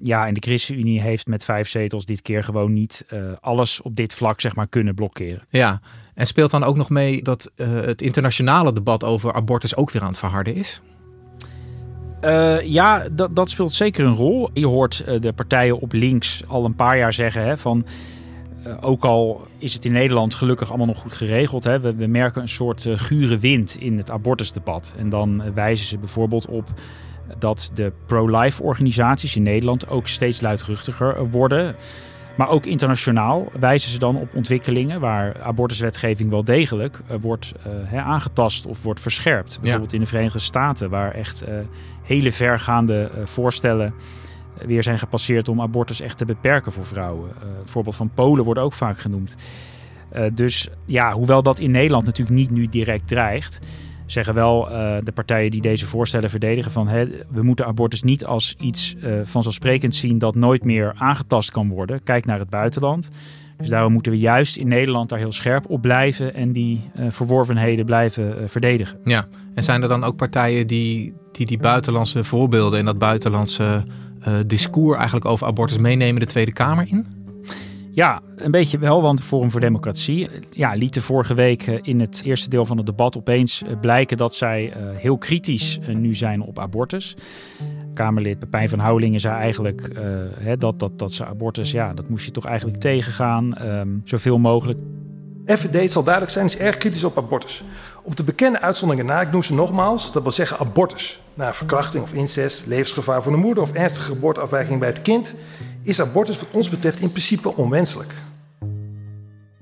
Ja, 0.01 0.27
en 0.27 0.33
de 0.33 0.39
ChristenUnie 0.39 1.01
heeft 1.01 1.27
met 1.27 1.43
vijf 1.43 1.69
zetels 1.69 2.05
dit 2.05 2.21
keer 2.21 2.43
gewoon 2.43 2.73
niet 2.73 3.05
alles 3.39 3.81
op 3.81 3.95
dit 3.95 4.13
vlak 4.13 4.41
zeg 4.41 4.55
maar 4.55 4.67
kunnen 4.67 4.95
blokkeren. 4.95 5.41
Ja, 5.49 5.81
en 6.13 6.27
speelt 6.27 6.51
dan 6.51 6.63
ook 6.63 6.75
nog 6.77 6.89
mee 6.89 7.21
dat 7.21 7.51
het 7.55 8.01
internationale 8.01 8.73
debat 8.73 9.03
over 9.03 9.33
abortus 9.33 9.75
ook 9.75 9.91
weer 9.91 10.01
aan 10.01 10.07
het 10.07 10.17
verharden 10.17 10.55
is? 10.55 10.81
Uh, 12.23 12.61
ja, 12.61 13.07
dat, 13.11 13.35
dat 13.35 13.49
speelt 13.49 13.73
zeker 13.73 14.05
een 14.05 14.15
rol. 14.15 14.49
Je 14.53 14.67
hoort 14.67 15.03
uh, 15.07 15.21
de 15.21 15.33
partijen 15.33 15.79
op 15.79 15.93
links 15.93 16.43
al 16.47 16.65
een 16.65 16.75
paar 16.75 16.97
jaar 16.97 17.13
zeggen 17.13 17.43
hè, 17.43 17.57
van. 17.57 17.85
ook 18.81 19.03
al 19.03 19.47
is 19.57 19.73
het 19.73 19.85
in 19.85 19.91
Nederland 19.91 20.33
gelukkig 20.33 20.69
allemaal 20.69 20.87
nog 20.87 20.99
goed 20.99 21.13
geregeld. 21.13 21.63
Hè. 21.63 21.79
We, 21.79 21.95
we 21.95 22.07
merken 22.07 22.41
een 22.41 22.49
soort 22.49 22.85
gure 22.89 23.37
wind 23.37 23.75
in 23.79 23.97
het 23.97 24.11
abortusdebat. 24.11 24.93
En 24.97 25.09
dan 25.09 25.53
wijzen 25.53 25.87
ze 25.87 25.97
bijvoorbeeld 25.97 26.47
op 26.47 26.67
dat 27.39 27.71
de 27.73 27.91
pro-life 28.05 28.63
organisaties 28.63 29.35
in 29.35 29.43
Nederland 29.43 29.89
ook 29.89 30.07
steeds 30.07 30.41
luidruchtiger 30.41 31.29
worden. 31.29 31.75
Maar 32.37 32.49
ook 32.49 32.65
internationaal 32.65 33.51
wijzen 33.59 33.91
ze 33.91 33.99
dan 33.99 34.15
op 34.15 34.35
ontwikkelingen 34.35 34.99
waar 34.99 35.41
abortuswetgeving 35.41 36.29
wel 36.29 36.43
degelijk 36.43 36.99
uh, 37.11 37.17
wordt 37.21 37.53
uh, 37.93 38.07
aangetast 38.07 38.65
of 38.65 38.83
wordt 38.83 38.99
verscherpt. 38.99 39.59
Bijvoorbeeld 39.61 39.93
in 39.93 39.99
de 39.99 40.05
Verenigde 40.05 40.39
Staten, 40.39 40.89
waar 40.89 41.11
echt 41.11 41.43
uh, 41.43 41.49
hele 42.03 42.31
vergaande 42.31 43.11
voorstellen 43.25 43.93
weer 44.65 44.83
zijn 44.83 44.99
gepasseerd 44.99 45.49
om 45.49 45.61
abortus 45.61 46.01
echt 46.01 46.17
te 46.17 46.25
beperken 46.25 46.71
voor 46.71 46.85
vrouwen. 46.85 47.29
het 47.59 47.69
voorbeeld 47.69 47.95
van 47.95 48.11
Polen 48.13 48.45
wordt 48.45 48.59
ook 48.59 48.73
vaak 48.73 48.99
genoemd. 48.99 49.35
dus 50.33 50.69
ja, 50.85 51.13
hoewel 51.13 51.43
dat 51.43 51.59
in 51.59 51.71
Nederland 51.71 52.05
natuurlijk 52.05 52.37
niet 52.37 52.51
nu 52.51 52.67
direct 52.67 53.07
dreigt, 53.07 53.59
zeggen 54.11 54.33
wel 54.33 54.71
uh, 54.71 54.95
de 55.03 55.11
partijen 55.11 55.51
die 55.51 55.61
deze 55.61 55.87
voorstellen 55.87 56.29
verdedigen 56.29 56.71
van 56.71 56.87
hè, 56.87 57.05
we 57.29 57.41
moeten 57.41 57.65
abortus 57.65 58.03
niet 58.03 58.25
als 58.25 58.55
iets 58.59 58.95
uh, 59.03 59.19
vanzelfsprekend 59.23 59.95
zien 59.95 60.17
dat 60.17 60.35
nooit 60.35 60.63
meer 60.63 60.93
aangetast 60.97 61.51
kan 61.51 61.69
worden. 61.69 62.03
Kijk 62.03 62.25
naar 62.25 62.39
het 62.39 62.49
buitenland. 62.49 63.09
Dus 63.57 63.67
daarom 63.67 63.93
moeten 63.93 64.11
we 64.11 64.17
juist 64.17 64.55
in 64.57 64.67
Nederland 64.67 65.09
daar 65.09 65.19
heel 65.19 65.31
scherp 65.31 65.69
op 65.69 65.81
blijven 65.81 66.33
en 66.33 66.51
die 66.51 66.89
uh, 66.99 67.05
verworvenheden 67.09 67.85
blijven 67.85 68.49
verdedigen. 68.49 68.99
Ja, 69.03 69.27
en 69.53 69.63
zijn 69.63 69.81
er 69.81 69.89
dan 69.89 70.03
ook 70.03 70.15
partijen 70.15 70.67
die 70.67 71.13
die, 71.31 71.45
die 71.45 71.57
buitenlandse 71.57 72.23
voorbeelden 72.23 72.79
en 72.79 72.85
dat 72.85 72.97
buitenlandse 72.97 73.85
discours 74.45 74.95
eigenlijk 74.97 75.25
over 75.25 75.47
abortus 75.47 75.77
meenemen 75.77 76.19
de 76.19 76.25
Tweede 76.25 76.53
Kamer 76.53 76.87
in? 76.87 77.16
Ja, 77.97 78.21
een 78.35 78.51
beetje 78.51 78.77
wel, 78.77 79.01
want 79.01 79.23
Forum 79.23 79.51
voor 79.51 79.59
Democratie 79.59 80.29
ja, 80.49 80.73
liet 80.73 80.93
de 80.93 81.01
vorige 81.01 81.33
week 81.33 81.65
in 81.65 81.99
het 81.99 82.21
eerste 82.23 82.49
deel 82.49 82.65
van 82.65 82.77
het 82.77 82.85
debat 82.85 83.17
opeens 83.17 83.63
blijken 83.81 84.17
dat 84.17 84.35
zij 84.35 84.73
heel 84.95 85.17
kritisch 85.17 85.79
nu 85.87 86.15
zijn 86.15 86.41
op 86.41 86.59
abortus. 86.59 87.15
Kamerlid 87.93 88.39
Pepijn 88.39 88.69
van 88.69 88.79
Houwelingen 88.79 89.19
zei 89.19 89.35
eigenlijk 89.35 89.89
hè, 90.39 90.57
dat, 90.57 90.79
dat, 90.79 90.99
dat 90.99 91.11
ze 91.11 91.25
abortus, 91.25 91.71
ja, 91.71 91.93
dat 91.93 92.09
moest 92.09 92.25
je 92.25 92.31
toch 92.31 92.45
eigenlijk 92.45 92.79
tegengaan, 92.79 93.67
um, 93.67 94.01
zoveel 94.03 94.37
mogelijk. 94.37 94.79
FVD 95.45 95.91
zal 95.91 96.03
duidelijk 96.03 96.33
zijn, 96.33 96.45
is 96.45 96.57
erg 96.57 96.77
kritisch 96.77 97.03
op 97.03 97.17
abortus. 97.17 97.63
Op 98.07 98.15
de 98.15 98.23
bekende 98.23 98.61
uitzonderingen 98.61 99.13
na, 99.13 99.21
ik 99.21 99.31
noem 99.31 99.43
ze 99.43 99.53
nogmaals, 99.53 100.11
dat 100.11 100.23
wil 100.23 100.31
zeggen 100.31 100.59
abortus. 100.59 101.19
Na 101.33 101.53
verkrachting 101.53 102.03
of 102.03 102.13
incest, 102.13 102.65
levensgevaar 102.65 103.23
voor 103.23 103.31
de 103.31 103.37
moeder 103.37 103.63
of 103.63 103.71
ernstige 103.71 104.07
geboorteafwijking 104.07 104.79
bij 104.79 104.87
het 104.87 105.01
kind, 105.01 105.33
is 105.81 106.01
abortus 106.01 106.39
wat 106.39 106.47
ons 106.51 106.69
betreft 106.69 106.99
in 106.99 107.09
principe 107.09 107.55
onwenselijk. 107.55 108.13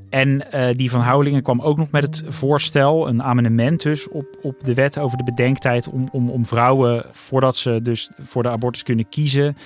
En 0.10 0.46
uh, 0.54 0.78
die 0.78 0.90
van 0.90 1.02
Houwelingen 1.02 1.42
kwam 1.42 1.62
ook 1.62 1.78
nog 1.78 1.92
met 1.92 2.04
het 2.04 2.24
voorstel, 2.28 3.08
een 3.08 3.24
amendement 3.24 3.82
dus, 3.82 4.10
op, 4.10 4.26
op 4.42 4.64
de 4.64 4.74
wet 4.74 5.00
over 5.00 5.18
de 5.18 5.24
bedenktijd 5.24 5.90
om, 5.90 6.10
om, 6.12 6.30
om 6.30 6.46
vrouwen, 6.46 7.06
voordat 7.12 7.56
ze 7.56 7.80
dus 7.82 8.12
voor 8.20 8.44
de 8.44 8.50
abortus 8.50 8.84
kunnen 8.84 9.10
kiezen, 9.10 9.58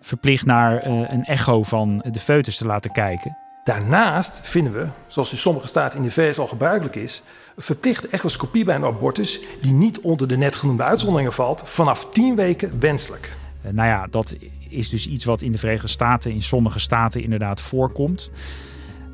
verplicht 0.00 0.44
naar 0.44 0.86
uh, 0.86 1.10
een 1.10 1.24
echo 1.24 1.62
van 1.62 2.04
de 2.10 2.20
foetus 2.20 2.56
te 2.56 2.66
laten 2.66 2.92
kijken. 2.92 3.36
Daarnaast 3.64 4.40
vinden 4.42 4.72
we, 4.72 4.86
zoals 5.06 5.32
in 5.32 5.38
sommige 5.38 5.66
staten 5.66 5.98
in 5.98 6.04
de 6.04 6.10
VS 6.10 6.38
al 6.38 6.46
gebruikelijk 6.46 6.96
is, 6.96 7.22
verplichte 7.56 8.08
echoscopie 8.08 8.64
bij 8.64 8.74
een 8.74 8.84
abortus 8.84 9.40
die 9.60 9.72
niet 9.72 10.00
onder 10.00 10.28
de 10.28 10.36
net 10.36 10.56
genoemde 10.56 10.82
uitzonderingen 10.82 11.32
valt, 11.32 11.62
vanaf 11.64 12.08
10 12.10 12.34
weken 12.34 12.80
wenselijk. 12.80 13.36
Uh, 13.66 13.72
nou 13.72 13.88
ja, 13.88 14.06
dat 14.10 14.36
is 14.68 14.88
dus 14.88 15.08
iets 15.08 15.24
wat 15.24 15.42
in 15.42 15.52
de 15.52 15.58
Verenigde 15.58 15.88
Staten, 15.88 16.32
in 16.32 16.42
sommige 16.42 16.78
staten 16.78 17.22
inderdaad 17.22 17.60
voorkomt. 17.60 18.32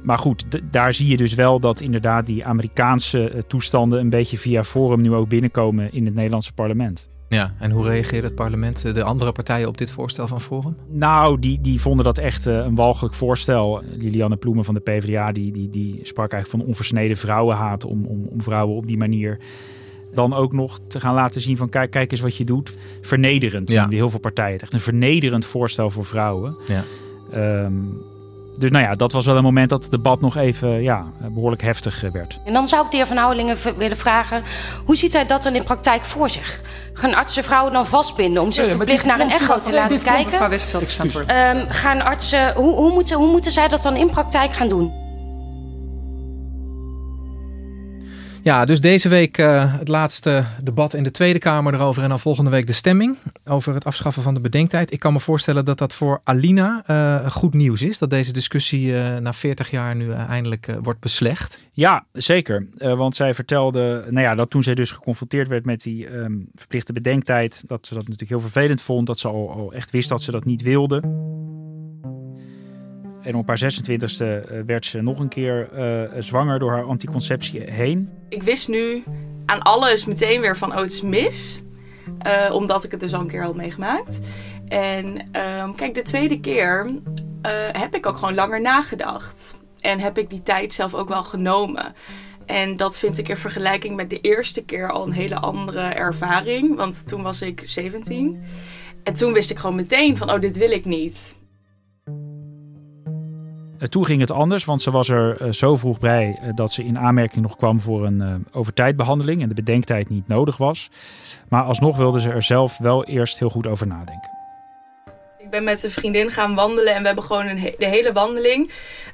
Maar 0.02 0.18
goed, 0.18 0.44
daar 0.70 0.94
zie 0.94 1.06
je 1.06 1.16
dus 1.16 1.34
wel 1.34 1.60
dat 1.60 1.80
inderdaad 1.80 2.26
die 2.26 2.44
Amerikaanse 2.44 3.42
toestanden 3.46 4.00
een 4.00 4.10
beetje 4.10 4.38
via 4.38 4.64
Forum 4.64 5.00
nu 5.00 5.12
ook 5.12 5.28
binnenkomen 5.28 5.92
in 5.92 6.04
het 6.04 6.14
Nederlandse 6.14 6.52
parlement. 6.52 7.10
Ja, 7.32 7.54
en 7.58 7.70
hoe 7.70 7.84
reageert 7.84 8.24
het 8.24 8.34
parlement, 8.34 8.94
de 8.94 9.04
andere 9.04 9.32
partijen, 9.32 9.68
op 9.68 9.78
dit 9.78 9.90
voorstel 9.90 10.26
van 10.26 10.40
Forum? 10.40 10.76
Nou, 10.88 11.38
die, 11.38 11.60
die 11.60 11.80
vonden 11.80 12.04
dat 12.04 12.18
echt 12.18 12.46
een 12.46 12.74
walgelijk 12.74 13.14
voorstel. 13.14 13.82
Lilianne 13.96 14.36
Ploemen 14.36 14.64
van 14.64 14.74
de 14.74 14.80
PvdA, 14.80 15.32
die, 15.32 15.52
die, 15.52 15.68
die 15.68 16.00
sprak 16.02 16.32
eigenlijk 16.32 16.62
van 16.62 16.70
onversneden 16.70 17.16
vrouwenhaat 17.16 17.84
om, 17.84 18.04
om, 18.04 18.26
om 18.26 18.42
vrouwen 18.42 18.76
op 18.76 18.86
die 18.86 18.98
manier 18.98 19.38
dan 20.14 20.34
ook 20.34 20.52
nog 20.52 20.78
te 20.88 21.00
gaan 21.00 21.14
laten 21.14 21.40
zien 21.40 21.56
van 21.56 21.68
kijk, 21.68 21.90
kijk 21.90 22.10
eens 22.10 22.20
wat 22.20 22.36
je 22.36 22.44
doet. 22.44 22.76
Vernederend. 23.00 23.70
Ja. 23.70 23.88
Heel 23.88 24.10
veel 24.10 24.20
partijen. 24.20 24.60
Echt 24.60 24.72
een 24.72 24.80
vernederend 24.80 25.44
voorstel 25.44 25.90
voor 25.90 26.04
vrouwen. 26.04 26.56
Ja. 26.68 26.84
Um, 27.64 28.02
dus 28.58 28.70
nou 28.70 28.84
ja, 28.84 28.94
dat 28.94 29.12
was 29.12 29.26
wel 29.26 29.36
een 29.36 29.42
moment 29.42 29.70
dat 29.70 29.82
het 29.82 29.90
debat 29.90 30.20
nog 30.20 30.36
even 30.36 30.82
ja, 30.82 31.04
behoorlijk 31.20 31.62
heftig 31.62 32.04
werd. 32.12 32.40
En 32.44 32.52
dan 32.52 32.68
zou 32.68 32.84
ik 32.84 32.90
de 32.90 32.96
heer 32.96 33.06
Van 33.06 33.16
Houwelingen 33.16 33.56
willen 33.76 33.96
vragen... 33.96 34.42
hoe 34.84 34.96
ziet 34.96 35.12
hij 35.12 35.26
dat 35.26 35.42
dan 35.42 35.54
in 35.54 35.64
praktijk 35.64 36.04
voor 36.04 36.28
zich? 36.28 36.60
Gaan 36.92 37.14
artsen 37.14 37.44
vrouwen 37.44 37.72
dan 37.72 37.86
vastbinden 37.86 38.42
om 38.42 38.52
zich 38.52 38.68
verplicht 38.68 39.06
naar 39.06 39.20
een 39.20 39.30
echo 39.30 39.60
te 39.60 39.72
laten 39.72 40.02
kijken? 40.02 40.38
Um, 41.56 41.66
gaan 41.68 42.02
artsen, 42.02 42.54
hoe, 42.54 42.74
hoe, 42.74 42.92
moeten, 42.92 43.16
hoe 43.16 43.30
moeten 43.30 43.52
zij 43.52 43.68
dat 43.68 43.82
dan 43.82 43.96
in 43.96 44.10
praktijk 44.10 44.54
gaan 44.54 44.68
doen? 44.68 45.01
Ja, 48.44 48.64
dus 48.64 48.80
deze 48.80 49.08
week 49.08 49.38
uh, 49.38 49.78
het 49.78 49.88
laatste 49.88 50.44
debat 50.62 50.94
in 50.94 51.02
de 51.02 51.10
Tweede 51.10 51.38
Kamer 51.38 51.74
erover 51.74 52.02
en 52.02 52.08
dan 52.08 52.20
volgende 52.20 52.50
week 52.50 52.66
de 52.66 52.72
stemming 52.72 53.16
over 53.44 53.74
het 53.74 53.84
afschaffen 53.84 54.22
van 54.22 54.34
de 54.34 54.40
bedenktijd. 54.40 54.92
Ik 54.92 54.98
kan 54.98 55.12
me 55.12 55.20
voorstellen 55.20 55.64
dat 55.64 55.78
dat 55.78 55.94
voor 55.94 56.20
Alina 56.24 56.84
uh, 56.90 57.30
goed 57.30 57.54
nieuws 57.54 57.82
is, 57.82 57.98
dat 57.98 58.10
deze 58.10 58.32
discussie 58.32 58.86
uh, 58.86 59.16
na 59.16 59.32
40 59.32 59.70
jaar 59.70 59.96
nu 59.96 60.12
eindelijk 60.12 60.74
wordt 60.82 61.00
beslecht. 61.00 61.58
Ja, 61.72 62.04
zeker. 62.12 62.66
want 62.78 63.16
zij 63.16 63.34
vertelde 63.34 64.04
nou 64.10 64.26
ja, 64.26 64.34
dat 64.34 64.50
toen 64.50 64.62
zij 64.62 64.74
dus 64.74 64.90
geconfronteerd 64.90 65.48
werd 65.48 65.64
met 65.64 65.82
die 65.82 66.14
um, 66.14 66.48
verplichte 66.54 66.92
bedenktijd, 66.92 67.62
dat 67.66 67.86
ze 67.86 67.94
dat 67.94 68.02
natuurlijk 68.02 68.30
heel 68.30 68.50
vervelend 68.50 68.82
vond, 68.82 69.06
dat 69.06 69.18
ze 69.18 69.28
al, 69.28 69.50
al 69.50 69.72
echt 69.72 69.90
wist 69.90 70.08
dat 70.08 70.22
ze 70.22 70.30
dat 70.30 70.44
niet 70.44 70.62
wilde. 70.62 71.02
En 73.22 73.34
op 73.34 73.48
haar 73.48 73.72
26e 73.72 74.64
werd 74.66 74.86
ze 74.86 75.00
nog 75.00 75.18
een 75.18 75.28
keer 75.28 75.68
uh, 75.74 76.20
zwanger 76.22 76.58
door 76.58 76.70
haar 76.70 76.84
anticonceptie 76.84 77.70
heen. 77.70 78.10
Ik 78.28 78.42
wist 78.42 78.68
nu 78.68 79.04
aan 79.46 79.62
alles 79.62 80.04
meteen 80.04 80.40
weer 80.40 80.56
van, 80.56 80.72
oh 80.72 80.78
het 80.78 80.92
is 80.92 81.02
mis. 81.02 81.62
Uh, 82.26 82.54
omdat 82.54 82.84
ik 82.84 82.90
het 82.90 83.00
dus 83.00 83.14
al 83.14 83.20
een 83.20 83.26
keer 83.26 83.42
had 83.42 83.54
meegemaakt. 83.54 84.18
En 84.68 85.16
uh, 85.36 85.74
kijk, 85.76 85.94
de 85.94 86.02
tweede 86.02 86.40
keer 86.40 86.90
heb 87.72 87.94
ik 87.94 88.06
ook 88.06 88.16
gewoon 88.16 88.34
langer 88.34 88.60
nagedacht. 88.60 89.54
En 89.80 90.00
heb 90.00 90.18
ik 90.18 90.30
die 90.30 90.42
tijd 90.42 90.72
zelf 90.72 90.94
ook 90.94 91.08
wel 91.08 91.22
genomen. 91.22 91.94
En 92.46 92.76
dat 92.76 92.98
vind 92.98 93.18
ik 93.18 93.28
in 93.28 93.36
vergelijking 93.36 93.96
met 93.96 94.10
de 94.10 94.20
eerste 94.20 94.64
keer 94.64 94.90
al 94.90 95.06
een 95.06 95.12
hele 95.12 95.38
andere 95.38 95.80
ervaring. 95.80 96.76
Want 96.76 97.06
toen 97.06 97.22
was 97.22 97.42
ik 97.42 97.62
17. 97.64 98.42
En 99.02 99.14
toen 99.14 99.32
wist 99.32 99.50
ik 99.50 99.58
gewoon 99.58 99.76
meteen 99.76 100.16
van, 100.16 100.30
oh 100.30 100.40
dit 100.40 100.58
wil 100.58 100.70
ik 100.70 100.84
niet. 100.84 101.34
Uh, 103.82 103.88
toen 103.88 104.06
ging 104.06 104.20
het 104.20 104.30
anders, 104.30 104.64
want 104.64 104.82
ze 104.82 104.90
was 104.90 105.08
er 105.08 105.42
uh, 105.42 105.52
zo 105.52 105.76
vroeg 105.76 105.98
bij 105.98 106.38
uh, 106.42 106.50
dat 106.54 106.72
ze 106.72 106.84
in 106.84 106.98
aanmerking 106.98 107.42
nog 107.42 107.56
kwam 107.56 107.80
voor 107.80 108.06
een 108.06 108.46
overtijdbehandeling 108.52 109.42
en 109.42 109.48
de 109.48 109.54
bedenktijd 109.54 110.08
niet 110.08 110.28
nodig 110.28 110.56
was. 110.56 110.90
Maar 111.48 111.62
alsnog 111.62 111.96
wilde 111.96 112.20
ze 112.20 112.30
er 112.30 112.42
zelf 112.42 112.78
wel 112.78 113.04
eerst 113.04 113.38
heel 113.38 113.50
goed 113.50 113.66
over 113.66 113.86
nadenken. 113.86 114.30
Ik 115.38 115.50
ben 115.50 115.64
met 115.64 115.82
een 115.82 115.90
vriendin 115.90 116.30
gaan 116.30 116.54
wandelen 116.54 116.94
en 116.94 117.00
we 117.00 117.06
hebben 117.06 117.24
gewoon 117.24 117.46
de 117.78 117.86
hele 117.86 118.12
wandeling 118.12 118.70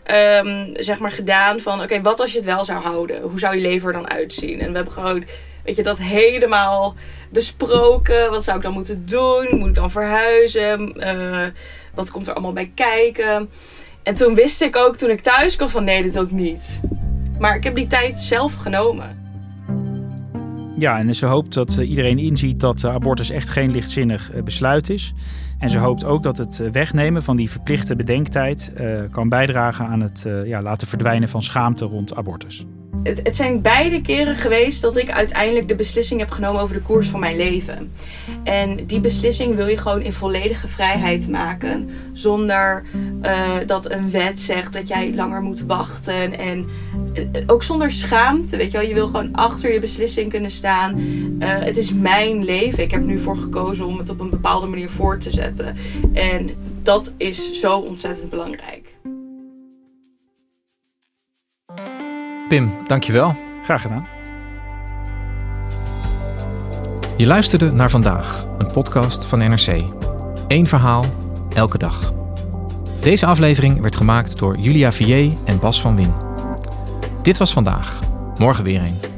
um, 0.06 0.70
zeg 0.72 0.98
maar 0.98 1.12
gedaan 1.12 1.60
van 1.60 1.82
oké, 1.82 2.02
wat 2.02 2.20
als 2.20 2.30
je 2.30 2.36
het 2.36 2.46
wel 2.46 2.64
zou 2.64 2.80
houden? 2.82 3.22
Hoe 3.22 3.38
zou 3.38 3.54
je 3.54 3.60
leven 3.60 3.86
er 3.86 3.92
dan 3.92 4.10
uitzien? 4.10 4.60
En 4.60 4.68
we 4.68 4.74
hebben 4.74 4.92
gewoon, 4.92 5.24
weet 5.64 5.76
je, 5.76 5.82
dat 5.82 5.98
helemaal 5.98 6.94
besproken. 7.30 8.30
Wat 8.30 8.44
zou 8.44 8.56
ik 8.56 8.62
dan 8.62 8.72
moeten 8.72 9.06
doen? 9.06 9.58
Moet 9.58 9.68
ik 9.68 9.74
dan 9.74 9.90
verhuizen? 9.90 10.94
wat 11.94 12.10
komt 12.10 12.26
er 12.26 12.32
allemaal 12.32 12.52
bij 12.52 12.72
kijken? 12.74 13.50
En 14.08 14.14
toen 14.14 14.34
wist 14.34 14.62
ik 14.62 14.76
ook 14.76 14.96
toen 14.96 15.10
ik 15.10 15.20
thuis 15.20 15.56
kwam 15.56 15.68
van 15.68 15.84
nee, 15.84 16.02
dit 16.02 16.18
ook 16.18 16.30
niet. 16.30 16.80
Maar 17.38 17.56
ik 17.56 17.64
heb 17.64 17.74
die 17.74 17.86
tijd 17.86 18.18
zelf 18.18 18.54
genomen. 18.54 19.16
Ja, 20.78 20.98
en 20.98 21.14
ze 21.14 21.26
hoopt 21.26 21.54
dat 21.54 21.76
uh, 21.78 21.88
iedereen 21.88 22.18
inziet 22.18 22.60
dat 22.60 22.82
uh, 22.82 22.94
abortus 22.94 23.30
echt 23.30 23.48
geen 23.48 23.70
lichtzinnig 23.70 24.34
uh, 24.34 24.42
besluit 24.42 24.90
is. 24.90 25.14
En 25.58 25.70
ze 25.70 25.78
hoopt 25.78 26.04
ook 26.04 26.22
dat 26.22 26.38
het 26.38 26.70
wegnemen 26.72 27.22
van 27.22 27.36
die 27.36 27.50
verplichte 27.50 27.96
bedenktijd 27.96 28.72
kan 29.10 29.28
bijdragen 29.28 29.86
aan 29.86 30.00
het 30.00 30.26
ja, 30.44 30.62
laten 30.62 30.88
verdwijnen 30.88 31.28
van 31.28 31.42
schaamte 31.42 31.84
rond 31.84 32.14
abortus. 32.14 32.66
Het, 33.02 33.20
het, 33.22 33.36
zijn 33.36 33.62
beide 33.62 34.00
keren 34.00 34.36
geweest 34.36 34.82
dat 34.82 34.96
ik 34.96 35.10
uiteindelijk 35.10 35.68
de 35.68 35.74
beslissing 35.74 36.20
heb 36.20 36.30
genomen 36.30 36.60
over 36.60 36.74
de 36.74 36.82
koers 36.82 37.08
van 37.08 37.20
mijn 37.20 37.36
leven. 37.36 37.92
En 38.44 38.86
die 38.86 39.00
beslissing 39.00 39.54
wil 39.54 39.66
je 39.66 39.78
gewoon 39.78 40.00
in 40.00 40.12
volledige 40.12 40.68
vrijheid 40.68 41.28
maken. 41.28 41.90
Zonder 42.12 42.84
uh, 43.22 43.50
dat 43.66 43.90
een 43.90 44.10
wet 44.10 44.40
zegt 44.40 44.72
dat 44.72 44.88
jij 44.88 45.14
langer 45.14 45.42
moet 45.42 45.64
wachten. 45.66 46.38
En 46.38 46.66
uh, 47.14 47.42
ook 47.46 47.62
zonder 47.62 47.92
schaamte. 47.92 48.56
Weet 48.56 48.70
je 48.70 48.78
wel, 48.78 48.86
je 48.86 48.94
wil 48.94 49.06
gewoon 49.06 49.34
achter 49.34 49.72
je 49.72 49.78
beslissing 49.78 50.30
kunnen 50.30 50.50
staan. 50.50 50.98
Uh, 50.98 51.48
het 51.48 51.76
is 51.76 51.92
mijn 51.92 52.44
leven. 52.44 52.82
Ik 52.82 52.90
heb 52.90 53.04
nu 53.04 53.18
voor 53.18 53.36
gekozen 53.36 53.86
om 53.86 53.98
het 53.98 54.08
op 54.08 54.20
een 54.20 54.30
bepaalde 54.30 54.66
manier 54.66 54.90
voor 54.90 55.18
te 55.18 55.30
zetten. 55.30 55.76
En 56.12 56.50
dat 56.82 57.12
is 57.16 57.60
zo 57.60 57.78
ontzettend 57.78 58.30
belangrijk. 58.30 58.87
Pim, 62.48 62.70
dankjewel. 62.86 63.36
Graag 63.64 63.82
gedaan. 63.82 64.06
Je 67.16 67.26
luisterde 67.26 67.72
naar 67.72 67.90
vandaag, 67.90 68.46
een 68.58 68.72
podcast 68.72 69.24
van 69.24 69.38
NRC. 69.38 69.84
Eén 70.48 70.66
verhaal, 70.66 71.04
elke 71.54 71.78
dag. 71.78 72.12
Deze 73.00 73.26
aflevering 73.26 73.80
werd 73.80 73.96
gemaakt 73.96 74.38
door 74.38 74.58
Julia 74.58 74.92
Vier 74.92 75.32
en 75.44 75.58
Bas 75.58 75.80
van 75.80 75.96
Win. 75.96 76.14
Dit 77.22 77.38
was 77.38 77.52
vandaag. 77.52 77.98
Morgen 78.38 78.64
weer 78.64 78.80
een. 78.80 79.17